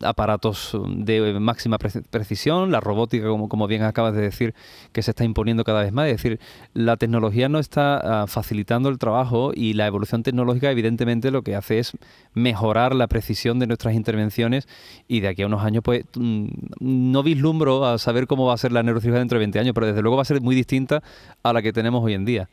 aparatos 0.04 0.78
de 0.88 1.40
máxima 1.40 1.78
precisión, 1.78 2.72
la 2.72 2.80
robótica, 2.80 3.28
como, 3.28 3.50
como 3.50 3.68
bien 3.68 3.84
acabas 3.84 4.16
de 4.16 4.22
decir, 4.22 4.56
que 4.92 5.04
se 5.04 5.12
está 5.12 5.26
imponiendo 5.26 5.64
cada 5.64 5.84
vez 5.84 5.92
más. 5.92 6.08
Es 6.08 6.18
decir, 6.18 6.40
la 6.74 6.96
tecnología 6.96 7.50
no 7.50 7.60
está 7.60 8.22
ah, 8.24 8.28
facilitando 8.28 8.88
el 8.88 8.98
trabajo 8.98 9.52
y 9.54 9.74
la 9.74 9.86
evolución 9.88 10.24
tecnológica 10.24 10.72
evidentemente 10.72 11.32
lo 11.32 11.44
que 11.44 11.56
hace 11.56 11.80
es 11.80 11.92
mejorar 12.34 12.96
la 12.96 13.08
precisión 13.08 13.60
de 13.60 13.68
nuestras 13.68 13.94
intervenciones 13.94 14.68
y 15.08 15.20
de 15.20 15.28
aquí 15.28 15.44
a 15.44 15.48
unos 15.48 15.64
años 15.64 15.84
pues 15.84 16.06
mm, 16.16 16.48
no 16.80 17.24
vislumbro 17.24 17.86
a 17.86 17.98
saber 17.98 18.26
cómo 18.26 18.46
va 18.46 18.54
a 18.54 18.58
ser 18.58 18.72
la 18.72 18.84
neurocirugía 18.84 19.20
dentro 19.20 19.38
de 19.38 19.44
20 19.50 19.60
años, 19.60 19.74
pero 19.74 19.88
desde 19.88 20.02
luego 20.02 20.18
va 20.18 20.22
a 20.22 20.26
ser 20.26 20.42
muy 20.42 20.56
distinta 20.56 21.02
a 21.44 21.54
la 21.54 21.62
que 21.62 21.74
tenemos 21.74 22.04
hoy 22.04 22.14
en 22.14 22.26
día. 22.26 22.50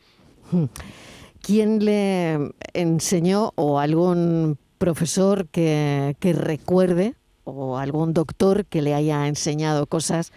¿Quién 1.42 1.84
le 1.84 2.52
enseñó 2.74 3.52
o 3.54 3.78
algún 3.78 4.58
profesor 4.78 5.46
que, 5.46 6.16
recuerde 6.20 7.14
o 7.44 7.78
algún 7.78 8.12
doctor 8.12 8.64
que 8.64 8.82
le 8.82 8.94
haya 8.94 9.28
enseñado 9.28 9.86
cosas 9.86 10.32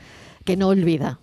que 0.46 0.56
no 0.58 0.68
olvida? 0.68 1.20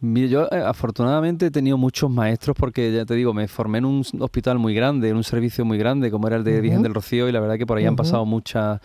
yo 0.00 0.48
eh, 0.50 0.62
afortunadamente 0.62 1.46
he 1.46 1.50
tenido 1.50 1.78
muchos 1.78 2.10
maestros 2.10 2.54
porque 2.58 2.92
ya 2.92 3.06
te 3.06 3.14
digo, 3.14 3.32
me 3.32 3.48
formé 3.48 3.78
en 3.78 3.86
un 3.86 4.04
hospital 4.18 4.58
muy 4.58 4.74
grande, 4.74 5.08
en 5.08 5.16
un 5.16 5.24
servicio 5.24 5.64
muy 5.64 5.78
grande 5.78 6.10
como 6.10 6.26
era 6.26 6.36
el 6.36 6.44
de 6.44 6.60
Virgen 6.60 6.82
del 6.82 6.92
Rocío 6.92 7.26
y 7.28 7.32
la 7.32 7.40
verdad 7.40 7.56
que 7.56 7.64
por 7.64 7.78
ahí 7.78 7.86
han 7.86 7.96
pasado 7.96 8.26
muchas 8.26 8.80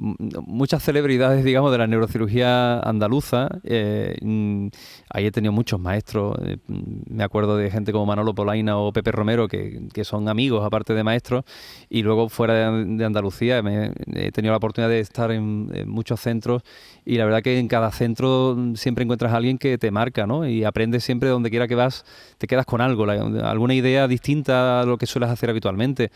muchas 0.00 0.82
celebridades, 0.82 1.44
digamos, 1.44 1.70
de 1.72 1.78
la 1.78 1.86
neurocirugía 1.86 2.80
andaluza. 2.80 3.48
Eh, 3.64 4.16
mm, 4.22 4.68
ahí 5.10 5.26
he 5.26 5.30
tenido 5.30 5.52
muchos 5.52 5.78
maestros. 5.78 6.38
Eh, 6.42 6.56
mm, 6.66 7.14
me 7.14 7.24
acuerdo 7.24 7.56
de 7.56 7.70
gente 7.70 7.92
como 7.92 8.06
Manolo 8.06 8.34
Polaina 8.34 8.78
o 8.78 8.92
Pepe 8.92 9.12
Romero, 9.12 9.46
que, 9.46 10.04
son 10.04 10.28
amigos, 10.28 10.64
aparte 10.64 10.94
de 10.94 11.04
maestros. 11.04 11.44
Y 11.90 12.02
luego, 12.02 12.28
fuera 12.30 12.72
de, 12.72 13.04
Andalucía, 13.04 13.58
he 13.58 14.32
tenido 14.32 14.52
la 14.52 14.56
oportunidad 14.56 14.88
de 14.88 15.00
estar 15.00 15.30
en, 15.30 15.70
muchos 15.88 16.20
centros. 16.20 16.62
Y 17.04 17.16
la 17.16 17.26
verdad 17.26 17.42
que 17.42 17.58
en 17.58 17.68
cada 17.68 17.90
centro 17.92 18.56
siempre 18.74 19.04
encuentras 19.04 19.32
a 19.32 19.36
alguien 19.36 19.58
que 19.58 19.76
te 19.76 19.90
marca, 19.90 20.26
¿no? 20.26 20.48
Y 20.48 20.64
aprendes 20.64 21.04
siempre 21.04 21.28
donde 21.28 21.50
quiera 21.50 21.68
que 21.68 21.74
vas, 21.74 22.04
te 22.38 22.46
quedas 22.46 22.64
con 22.64 22.80
algo, 22.80 23.04
alguna 23.04 23.74
idea 23.74 24.08
distinta 24.08 24.80
a 24.80 24.84
lo 24.86 24.96
que 24.96 25.06
sueles 25.06 25.28
hacer 25.28 25.50
habitualmente. 25.50 26.10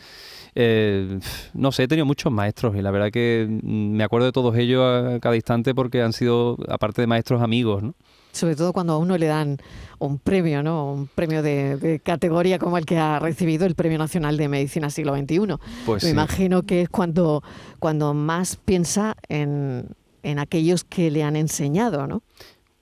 Eh, 0.57 1.19
no 1.53 1.73
sé, 1.73 1.83
he 1.83 1.87
tenido 1.87 2.05
muchos 2.05 2.31
maestros 2.31 2.77
y 2.77 2.81
la 2.81 2.89
verdad 2.89 3.11
que 3.11 3.45
mm, 3.49 3.74
me 3.75 4.03
acuerdo 4.03 4.25
de 4.25 4.31
todos 4.31 4.55
ellos 4.57 4.83
a 4.83 5.19
cada 5.19 5.35
instante 5.35 5.75
porque 5.75 6.01
han 6.01 6.13
sido, 6.13 6.57
aparte 6.69 7.01
de 7.01 7.07
maestros, 7.07 7.41
amigos, 7.41 7.83
¿no? 7.83 7.93
Sobre 8.31 8.55
todo 8.55 8.73
cuando 8.73 8.93
a 8.93 8.97
uno 8.97 9.17
le 9.17 9.27
dan 9.27 9.57
un 9.97 10.19
premio, 10.19 10.61
¿no? 10.61 10.91
Un 10.91 11.07
premio 11.07 11.41
de, 11.41 12.01
categoría 12.03 12.59
como 12.59 12.77
el 12.77 12.85
que 12.85 12.97
ha 12.97 13.17
recibido 13.19 13.65
el 13.65 13.75
Premio 13.75 13.97
Nacional 13.97 14.35
de 14.35 14.49
Medicina 14.49 14.89
Siglo 14.89 15.15
XXI. 15.15 15.55
Pues 15.85 16.03
me 16.03 16.09
imagino 16.09 16.61
que 16.63 16.81
es 16.81 16.89
cuando, 16.89 17.43
cuando 17.79 18.13
más 18.13 18.57
piensa 18.57 19.15
en, 19.29 19.87
en 20.23 20.39
aquellos 20.39 20.83
que 20.83 21.11
le 21.11 21.23
han 21.23 21.37
enseñado, 21.37 22.07
¿no? 22.07 22.23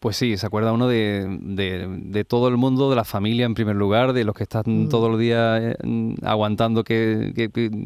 Pues 0.03 0.17
sí, 0.17 0.35
se 0.35 0.45
acuerda 0.45 0.73
uno 0.73 0.89
de, 0.89 1.25
de, 1.39 2.25
todo 2.25 2.49
el 2.49 2.57
mundo, 2.57 2.89
de 2.89 2.95
la 2.97 3.05
familia 3.05 3.45
en 3.45 3.53
primer 3.53 3.77
lugar, 3.77 4.11
de 4.11 4.25
los 4.25 4.35
que 4.35 4.43
están 4.43 4.63
mm. 4.65 4.89
todos 4.89 5.09
los 5.09 5.17
días 5.17 5.61
eh, 5.63 6.15
aguantando 6.23 6.83
que, 6.83 7.31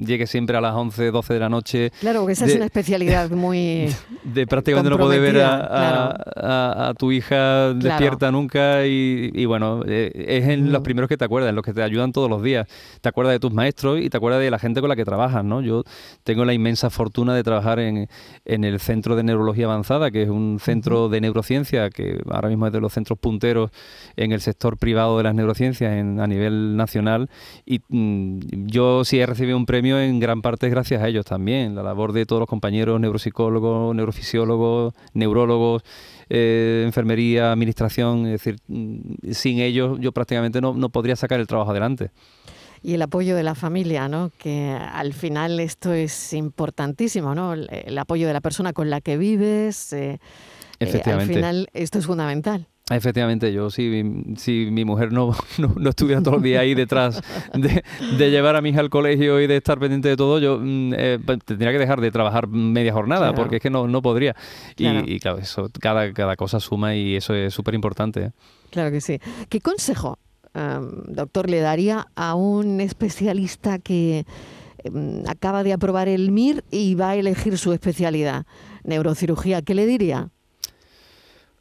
llegue 0.03 0.25
siempre 0.25 0.57
a 0.57 0.61
las 0.61 0.73
11, 0.73 1.11
12 1.11 1.33
de 1.35 1.39
la 1.39 1.47
noche. 1.47 1.91
Claro, 1.99 2.21
porque 2.21 2.33
esa 2.33 2.47
es 2.47 2.55
una 2.55 2.65
especialidad 2.65 3.29
muy. 3.29 3.93
De 4.23 4.47
prácticamente 4.47 4.89
no 4.89 4.97
poder 4.97 5.21
ver 5.21 5.43
a, 5.43 6.91
tu 6.97 7.11
hija 7.11 7.75
despierta 7.75 8.31
nunca 8.31 8.87
y, 8.87 9.45
bueno, 9.45 9.83
eh, 9.85 10.11
es 10.15 10.47
en 10.47 10.71
los 10.71 10.81
mm. 10.81 10.85
primeros 10.85 11.09
que 11.09 11.17
te 11.17 11.25
acuerdas, 11.25 11.51
en 11.51 11.55
los 11.55 11.63
que 11.63 11.73
te 11.75 11.83
ayudan 11.83 12.13
todos 12.13 12.31
los 12.31 12.41
días. 12.41 12.67
Te 12.99 13.09
acuerdas 13.09 13.33
de 13.33 13.39
tus 13.39 13.53
maestros 13.53 14.01
y 14.01 14.09
te 14.09 14.17
acuerdas 14.17 14.41
de 14.41 14.49
la 14.49 14.57
gente 14.57 14.79
con 14.79 14.89
la 14.89 14.95
que 14.95 15.05
trabajas, 15.05 15.45
¿no? 15.45 15.61
Yo 15.61 15.83
tengo 16.23 16.45
la 16.45 16.55
inmensa 16.55 16.89
fortuna 16.89 17.35
de 17.35 17.43
trabajar 17.43 17.79
en, 17.79 18.09
en 18.43 18.63
el 18.63 18.79
Centro 18.79 19.15
de 19.15 19.21
Neurología 19.21 19.65
Avanzada, 19.65 20.09
que 20.09 20.23
es 20.23 20.29
un 20.29 20.57
centro 20.59 21.09
de 21.09 21.21
neurociencia 21.21 21.91
que 21.91 22.06
ahora 22.29 22.49
mismo 22.49 22.67
es 22.67 22.73
de 22.73 22.81
los 22.81 22.93
centros 22.93 23.17
punteros 23.19 23.71
en 24.15 24.31
el 24.31 24.41
sector 24.41 24.77
privado 24.77 25.17
de 25.17 25.23
las 25.23 25.35
neurociencias 25.35 25.91
a 25.91 26.27
nivel 26.27 26.75
nacional 26.75 27.29
y 27.65 27.81
mm, 27.87 28.39
yo 28.67 29.03
sí 29.03 29.19
he 29.19 29.25
recibido 29.25 29.57
un 29.57 29.65
premio 29.65 29.99
en 29.99 30.19
gran 30.19 30.41
parte 30.41 30.69
gracias 30.69 31.01
a 31.01 31.07
ellos 31.07 31.25
también, 31.25 31.75
la 31.75 31.83
labor 31.83 32.13
de 32.13 32.25
todos 32.25 32.39
los 32.41 32.49
compañeros 32.49 32.99
neuropsicólogos, 32.99 33.95
neurofisiólogos, 33.95 34.93
neurólogos, 35.13 35.83
eh, 36.29 36.83
enfermería, 36.85 37.51
administración, 37.51 38.25
es 38.25 38.31
decir, 38.43 38.57
mm, 38.67 39.31
sin 39.31 39.59
ellos 39.59 39.97
yo 39.99 40.11
prácticamente 40.11 40.61
no, 40.61 40.73
no 40.73 40.89
podría 40.89 41.15
sacar 41.15 41.39
el 41.39 41.47
trabajo 41.47 41.71
adelante 41.71 42.11
y 42.83 42.93
el 42.93 43.01
apoyo 43.01 43.35
de 43.35 43.43
la 43.43 43.55
familia, 43.55 44.07
¿no? 44.07 44.31
Que 44.37 44.69
al 44.69 45.13
final 45.13 45.59
esto 45.59 45.93
es 45.93 46.33
importantísimo, 46.33 47.35
¿no? 47.35 47.53
El, 47.53 47.97
apoyo 47.97 48.27
de 48.27 48.33
la 48.33 48.41
persona 48.41 48.73
con 48.73 48.89
la 48.89 49.01
que 49.01 49.17
vives, 49.17 49.93
eh, 49.93 50.19
Efectivamente. 50.79 51.33
al 51.33 51.39
final 51.39 51.69
esto 51.73 51.99
es 51.99 52.05
fundamental. 52.05 52.67
Efectivamente, 52.89 53.51
yo 53.51 53.69
si, 53.69 54.01
si 54.37 54.69
mi 54.71 54.85
mujer 54.85 55.11
no, 55.11 55.35
no, 55.57 55.89
estuviera 55.89 56.21
todos 56.21 56.35
los 56.35 56.43
días 56.43 56.61
ahí 56.61 56.73
detrás 56.73 57.21
de, 57.53 57.83
llevar 58.29 58.55
a 58.55 58.61
mi 58.61 58.69
hija 58.69 58.79
al 58.79 58.89
colegio 58.89 59.41
y 59.41 59.47
de 59.47 59.57
estar 59.57 59.77
pendiente 59.77 60.07
de 60.07 60.15
todo, 60.15 60.39
yo 60.39 60.59
mm, 60.61 60.93
eh, 60.95 61.19
pues, 61.23 61.39
tendría 61.43 61.73
que 61.73 61.79
dejar 61.79 61.99
de 61.99 62.11
trabajar 62.11 62.47
media 62.47 62.93
jornada 62.93 63.33
porque 63.33 63.57
es 63.57 63.61
que 63.61 63.69
no, 63.69 63.87
no 63.89 64.01
podría. 64.01 64.35
Y, 64.77 65.19
claro. 65.19 65.37
eso, 65.37 65.69
cada, 65.81 66.13
cada 66.13 66.37
cosa 66.37 66.61
suma 66.61 66.95
y 66.95 67.17
eso 67.17 67.33
es 67.33 67.53
súper 67.53 67.73
importante. 67.73 68.21
¿eh? 68.21 68.31
Claro 68.69 68.89
que 68.91 69.01
sí. 69.01 69.19
¿Qué 69.49 69.59
consejo, 69.59 70.17
doctor, 70.53 71.49
le 71.49 71.59
daría 71.59 72.07
a 72.15 72.35
un 72.35 72.79
especialista 72.79 73.79
que 73.79 74.25
em, 74.85 75.23
acaba 75.27 75.63
de 75.63 75.73
aprobar 75.73 76.07
el 76.07 76.31
MIR 76.31 76.63
y 76.71 76.95
va 76.95 77.09
a 77.09 77.15
elegir 77.15 77.57
su 77.57 77.73
especialidad, 77.73 78.45
neurocirugía? 78.85 79.61
¿Qué 79.61 79.75
le 79.75 79.85
diría? 79.85 80.29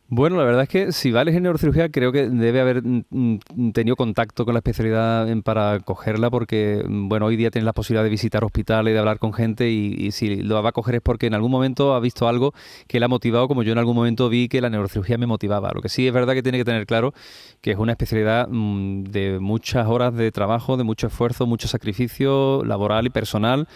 Bueno, 0.09 0.37
la 0.37 0.45
verdad 0.45 0.63
es 0.63 0.69
que 0.69 0.93
si 0.93 1.11
vales 1.11 1.35
en 1.35 1.43
neurocirugía 1.43 1.89
creo 1.89 2.13
que 2.13 2.29
debe 2.29 2.61
haber 2.61 2.81
mm, 2.81 3.03
mm, 3.11 3.73
tenido 3.73 3.97
contacto 3.97 4.45
con 4.45 4.55
la 4.55 4.61
especialidad 4.61 5.27
para 5.43 5.81
cogerla 5.81 6.31
porque, 6.31 6.85
mm, 6.87 7.09
bueno, 7.09 7.27
hoy 7.27 7.35
día 7.35 7.51
tienes 7.51 7.65
la 7.65 7.73
posibilidad 7.73 8.05
de 8.05 8.11
visitar 8.11 8.45
hospitales, 8.45 8.95
de 8.95 9.01
hablar 9.01 9.19
con 9.19 9.33
gente 9.33 9.69
y, 9.69 10.13
si 10.13 10.37
lo 10.37 10.63
va 10.63 10.69
a 10.69 10.73
coger 10.73 10.97
es 10.97 11.01
porque 11.03 11.27
en 11.27 11.35
algún 11.35 11.51
momento 11.51 11.93
ha 11.93 11.99
visto 11.99 12.29
algo 12.29 12.55
que 12.87 13.01
le 13.01 13.07
ha 13.07 13.09
motivado 13.09 13.49
como 13.49 13.65
yo 13.65 13.73
en 13.73 13.79
algún 13.79 13.97
momento 13.97 14.29
vi 14.29 14.49
que 14.49 14.61
la 14.61 14.71
neurocirugía 14.71 15.19
me 15.19 15.27
motivaba. 15.27 15.73
Lo 15.75 15.83
que 15.83 15.89
sí 15.89 16.07
es 16.07 16.13
verdad 16.15 16.35
que 16.35 16.43
tiene 16.43 16.59
que 16.59 16.65
tener 16.65 16.87
claro 16.87 17.13
que 17.61 17.73
es 17.73 17.77
una 17.77 17.91
especialidad 17.93 18.47
de 18.47 19.39
muchas 19.41 19.89
horas 19.89 20.15
de 20.15 20.31
trabajo, 20.31 20.77
de 20.77 20.85
mucho 20.85 21.09
esfuerzo, 21.09 21.47
mucho 21.47 21.67
sacrificio 21.67 22.63
laboral 22.65 23.07
y 23.07 23.11
personal 23.11 23.67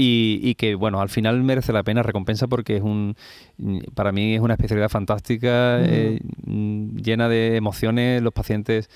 y, 0.00 0.54
que 0.54 0.76
bueno 0.76 1.00
al 1.00 1.08
final 1.08 1.42
merece 1.42 1.72
la 1.72 1.82
pena 1.82 2.04
recompensa 2.04 2.46
porque 2.46 2.76
es 2.76 2.82
un 2.82 3.16
para 3.94 4.12
mí 4.12 4.36
es 4.36 4.40
una 4.40 4.54
especialidad 4.54 4.88
fantástica 4.88 5.80
eh, 5.80 6.20
llena 6.46 7.28
de 7.28 7.56
emociones 7.56 8.22
los 8.22 8.32
pacientes 8.32 8.88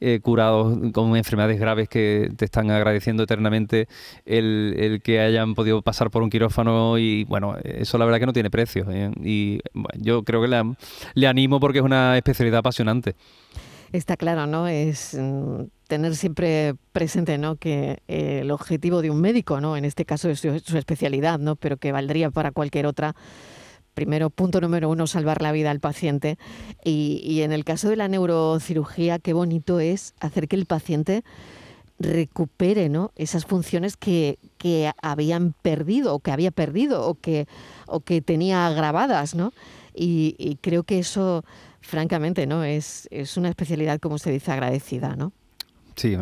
eh, 0.00 0.18
curados 0.20 0.76
con 0.92 1.16
enfermedades 1.16 1.60
graves 1.60 1.88
que 1.88 2.30
te 2.36 2.44
están 2.44 2.72
agradeciendo 2.72 3.22
eternamente 3.22 3.86
el, 4.26 5.00
que 5.04 5.20
hayan 5.20 5.54
podido 5.54 5.80
pasar 5.82 6.10
por 6.10 6.24
un 6.24 6.30
quirófano 6.30 6.98
y 6.98 7.22
bueno 7.24 7.56
eso 7.62 7.96
la 7.96 8.04
verdad 8.04 8.18
que 8.18 8.26
no 8.26 8.32
tiene 8.32 8.50
precio 8.50 8.86
¿eh? 8.90 9.12
y 9.22 9.60
yo 9.96 10.24
creo 10.24 10.42
que 10.42 10.74
le 11.14 11.26
animo 11.28 11.60
porque 11.60 11.78
es 11.78 11.84
una 11.84 12.16
especialidad 12.16 12.58
apasionante 12.58 13.14
está 13.92 14.16
claro, 14.16 14.46
¿no? 14.46 14.68
Es 14.68 15.16
mm, 15.18 15.62
tener 15.88 16.14
siempre 16.14 16.76
presente, 16.92 17.38
¿no? 17.38 17.56
Que 17.56 18.02
eh, 18.06 18.40
el 18.42 18.50
objetivo 18.52 19.02
de 19.02 19.10
un 19.10 19.20
médico, 19.20 19.60
¿no? 19.60 19.76
En 19.76 19.84
este 19.84 20.04
caso 20.04 20.30
es 20.30 20.38
su, 20.40 20.78
especialidad, 20.78 21.40
¿no? 21.40 21.56
Pero 21.56 21.78
que 21.78 21.90
valdría 21.90 22.30
para 22.30 22.52
cualquier 22.52 22.86
otra. 22.86 23.16
Primero, 23.94 24.30
punto 24.30 24.60
número 24.60 24.88
uno, 24.88 25.08
salvar 25.08 25.42
la 25.42 25.50
vida 25.50 25.72
al 25.72 25.80
paciente. 25.80 26.38
Y, 26.84 27.40
en 27.40 27.50
el 27.50 27.64
caso 27.64 27.88
de 27.88 27.96
la 27.96 28.06
neurocirugía, 28.06 29.18
qué 29.18 29.32
bonito 29.32 29.80
es 29.80 30.14
hacer 30.20 30.46
que 30.46 30.54
el 30.54 30.66
paciente 30.66 31.24
recupere 31.98 32.88
¿no? 32.88 33.10
esas 33.16 33.44
funciones 33.44 33.96
que, 33.96 34.38
que 34.56 34.92
habían 35.02 35.52
perdido 35.62 36.14
o 36.14 36.20
que 36.20 36.30
había 36.30 36.52
perdido 36.52 37.04
o 37.04 37.14
que, 37.14 37.48
o 37.88 37.98
que 37.98 38.20
tenía 38.22 38.70
grabadas, 38.70 39.34
¿no? 39.34 39.52
y 39.92 40.58
creo 40.60 40.84
que 40.84 41.00
eso 41.00 41.42
francamente, 41.80 42.46
¿no? 42.46 42.62
Es, 42.64 43.08
es 43.10 43.36
una 43.36 43.48
especialidad, 43.48 43.98
como 43.98 44.18
se 44.18 44.30
dice, 44.30 44.52
agradecida, 44.52 45.16
¿no? 45.16 45.32
Sí, 45.98 46.16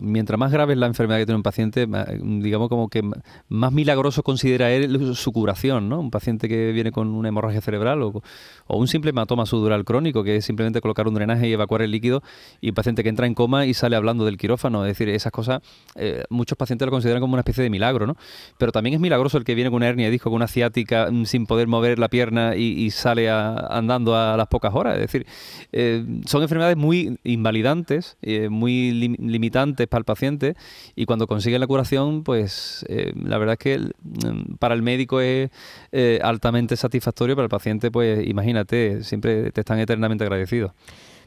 mientras 0.00 0.36
más 0.36 0.50
grave 0.50 0.72
es 0.72 0.78
la 0.80 0.86
enfermedad 0.86 1.20
que 1.20 1.26
tiene 1.26 1.36
un 1.36 1.44
paciente, 1.44 1.86
digamos 2.20 2.68
como 2.68 2.88
que 2.88 3.08
más 3.48 3.72
milagroso 3.72 4.24
considera 4.24 4.72
él 4.72 5.14
su 5.14 5.30
curación, 5.30 5.88
¿no? 5.88 6.00
Un 6.00 6.10
paciente 6.10 6.48
que 6.48 6.72
viene 6.72 6.90
con 6.90 7.06
una 7.06 7.28
hemorragia 7.28 7.60
cerebral 7.60 8.02
o, 8.02 8.20
un 8.66 8.88
simple 8.88 9.10
hematoma 9.10 9.46
subdural 9.46 9.84
crónico, 9.84 10.24
que 10.24 10.36
es 10.36 10.44
simplemente 10.44 10.80
colocar 10.80 11.06
un 11.06 11.14
drenaje 11.14 11.48
y 11.48 11.52
evacuar 11.52 11.82
el 11.82 11.92
líquido, 11.92 12.20
y 12.60 12.70
un 12.70 12.74
paciente 12.74 13.04
que 13.04 13.10
entra 13.10 13.28
en 13.28 13.34
coma 13.34 13.64
y 13.64 13.74
sale 13.74 13.94
hablando 13.94 14.24
del 14.24 14.36
quirófano. 14.38 14.84
Es 14.84 14.88
decir, 14.88 15.08
esas 15.08 15.30
cosas 15.30 15.62
eh, 15.94 16.24
muchos 16.28 16.58
pacientes 16.58 16.84
lo 16.84 16.90
consideran 16.90 17.20
como 17.20 17.34
una 17.34 17.42
especie 17.42 17.62
de 17.62 17.70
milagro, 17.70 18.08
¿no? 18.08 18.16
Pero 18.58 18.72
también 18.72 18.94
es 18.94 19.00
milagroso 19.00 19.38
el 19.38 19.44
que 19.44 19.54
viene 19.54 19.70
con 19.70 19.76
una 19.76 19.88
hernia 19.88 20.06
de 20.06 20.10
disco, 20.10 20.30
con 20.30 20.36
una 20.36 20.48
ciática, 20.48 21.08
mm, 21.12 21.26
sin 21.26 21.46
poder 21.46 21.68
mover 21.68 22.00
la 22.00 22.08
pierna 22.08 22.56
y, 22.56 22.90
sale 22.90 23.30
andando 23.30 24.16
a 24.16 24.36
las 24.36 24.48
pocas 24.48 24.74
horas. 24.74 24.94
Es 24.96 25.02
decir, 25.02 25.26
eh, 25.70 26.04
son 26.26 26.42
enfermedades 26.42 26.76
muy 26.76 27.20
invalidantes, 27.22 28.16
eh, 28.20 28.48
muy 28.48 29.11
limitantes 29.18 29.86
para 29.88 30.00
el 30.00 30.04
paciente 30.04 30.54
y 30.94 31.06
cuando 31.06 31.26
consiguen 31.26 31.60
la 31.60 31.66
curación, 31.66 32.24
pues 32.24 32.84
eh, 32.88 33.12
la 33.16 33.38
verdad 33.38 33.54
es 33.54 33.58
que 33.58 33.78
mm, 33.78 34.56
para 34.58 34.74
el 34.74 34.82
médico 34.82 35.20
es 35.20 35.50
eh, 35.92 36.20
altamente 36.22 36.76
satisfactorio, 36.76 37.36
para 37.36 37.44
el 37.44 37.50
paciente, 37.50 37.90
pues 37.90 38.26
imagínate, 38.26 39.02
siempre 39.04 39.50
te 39.52 39.60
están 39.60 39.78
eternamente 39.78 40.24
agradecidos. 40.24 40.72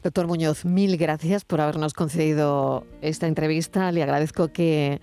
Doctor 0.02 0.26
Muñoz, 0.26 0.64
mil 0.64 0.96
gracias 0.96 1.44
por 1.44 1.60
habernos 1.60 1.92
concedido 1.92 2.86
esta 3.00 3.26
entrevista. 3.26 3.90
Le 3.90 4.02
agradezco 4.02 4.48
que 4.52 5.00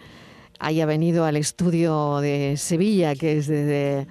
haya 0.59 0.85
venido 0.85 1.25
al 1.25 1.35
estudio 1.35 2.19
de 2.19 2.55
Sevilla, 2.57 3.15
que 3.15 3.37
es 3.37 3.47
desde 3.47 4.07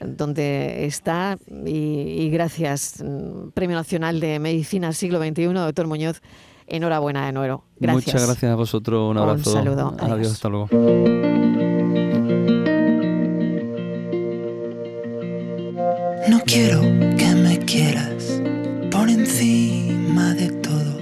donde 0.00 0.86
está, 0.86 1.38
y, 1.64 1.70
y 1.70 2.30
gracias. 2.30 3.02
Mm, 3.02 3.50
Premio 3.50 3.76
Nacional 3.76 4.20
de 4.20 4.38
Medicina 4.38 4.92
Siglo 4.92 5.18
XXI, 5.18 5.44
doctor 5.44 5.86
Muñoz 5.86 6.20
enhorabuena 6.66 7.26
de 7.26 7.32
nuevo. 7.32 7.64
Gracias. 7.78 8.06
Muchas 8.06 8.26
gracias 8.26 8.52
a 8.52 8.54
vosotros. 8.54 9.10
Un 9.10 9.18
abrazo. 9.18 9.50
Un 9.50 9.56
saludo. 9.56 9.94
Adiós. 9.98 10.32
hasta 10.32 10.48
luego. 10.48 10.68
No 16.28 16.40
quiero 16.46 16.80
que 17.16 17.34
me 17.34 17.58
quieras 17.58 18.40
por 18.90 19.08
encima 19.10 20.32
de 20.34 20.48
todo, 20.50 20.98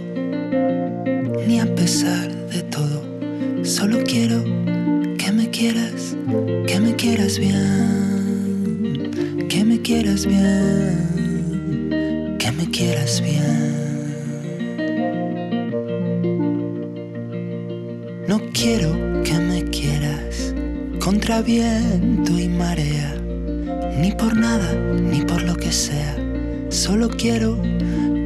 ni 1.46 1.60
a 1.60 1.74
pesar 1.74 2.30
de 2.48 2.62
todo. 2.64 3.02
Solo 3.64 4.02
quiero 4.04 4.42
que 5.18 5.32
me 5.32 5.48
quieras, 5.50 6.16
que 6.66 6.80
me 6.80 6.96
quieras 6.96 7.38
bien, 7.38 9.10
que 9.48 9.64
me 9.64 9.80
quieras 9.80 10.26
bien, 10.26 12.36
que 12.38 12.50
me 12.50 12.68
quieras 12.70 13.20
bien. 13.20 13.61
Viento 21.40 22.38
y 22.38 22.48
marea, 22.48 23.14
ni 23.98 24.12
por 24.12 24.36
nada, 24.36 24.74
ni 24.74 25.22
por 25.22 25.42
lo 25.42 25.54
que 25.54 25.72
sea. 25.72 26.16
Solo 26.68 27.08
quiero 27.08 27.60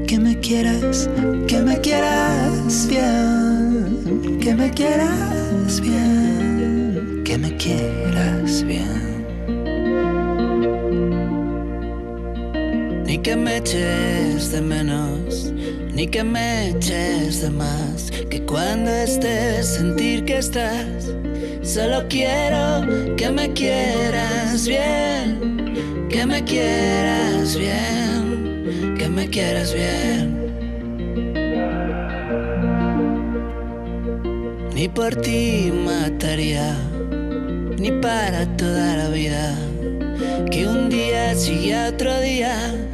que 0.06 0.18
me 0.18 0.38
quieras, 0.40 1.08
que 1.46 1.60
me 1.60 1.80
quieras 1.80 2.88
bien, 2.88 4.38
que 4.40 4.54
me 4.54 4.70
quieras 4.70 5.80
bien, 5.80 7.22
que 7.24 7.38
me 7.38 7.56
quieras 7.56 8.64
bien. 8.64 9.24
Ni 13.06 13.18
que 13.18 13.36
me 13.36 13.58
eches 13.58 14.50
de 14.50 14.60
menos 14.60 15.52
ni 15.96 16.06
que 16.06 16.22
me 16.22 16.68
eches 16.68 17.40
de 17.40 17.48
más, 17.48 18.10
que 18.28 18.42
cuando 18.42 18.90
estés 18.90 19.66
sentir 19.66 20.26
que 20.26 20.36
estás, 20.36 21.10
solo 21.62 22.04
quiero 22.10 23.16
que 23.16 23.30
me 23.30 23.50
quieras 23.54 24.68
bien, 24.68 26.06
que 26.10 26.26
me 26.26 26.44
quieras 26.44 27.56
bien, 27.56 28.94
que 28.98 29.08
me 29.08 29.26
quieras 29.30 29.72
bien. 29.72 30.36
Ni 34.74 34.88
por 34.88 35.16
ti 35.16 35.72
mataría, 35.72 36.76
ni 37.78 37.90
para 38.02 38.44
toda 38.58 38.96
la 38.98 39.08
vida, 39.08 39.54
que 40.50 40.68
un 40.68 40.90
día 40.90 41.34
sigue 41.34 41.74
otro 41.88 42.20
día 42.20 42.85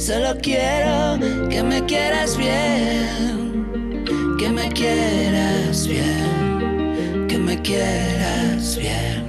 Solo 0.00 0.34
quiero 0.40 1.18
que 1.50 1.62
me 1.62 1.84
quieras 1.84 2.38
bien, 2.38 4.06
que 4.38 4.48
me 4.48 4.70
quieras 4.70 5.86
bien, 5.86 7.26
que 7.28 7.36
me 7.36 7.60
quieras 7.60 8.78
bien. 8.78 9.20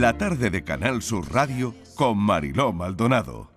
La 0.00 0.16
tarde 0.16 0.48
de 0.48 0.64
Canal 0.64 1.02
Sur 1.02 1.30
Radio 1.30 1.74
con 1.94 2.16
Mariló 2.16 2.72
Maldonado. 2.72 3.50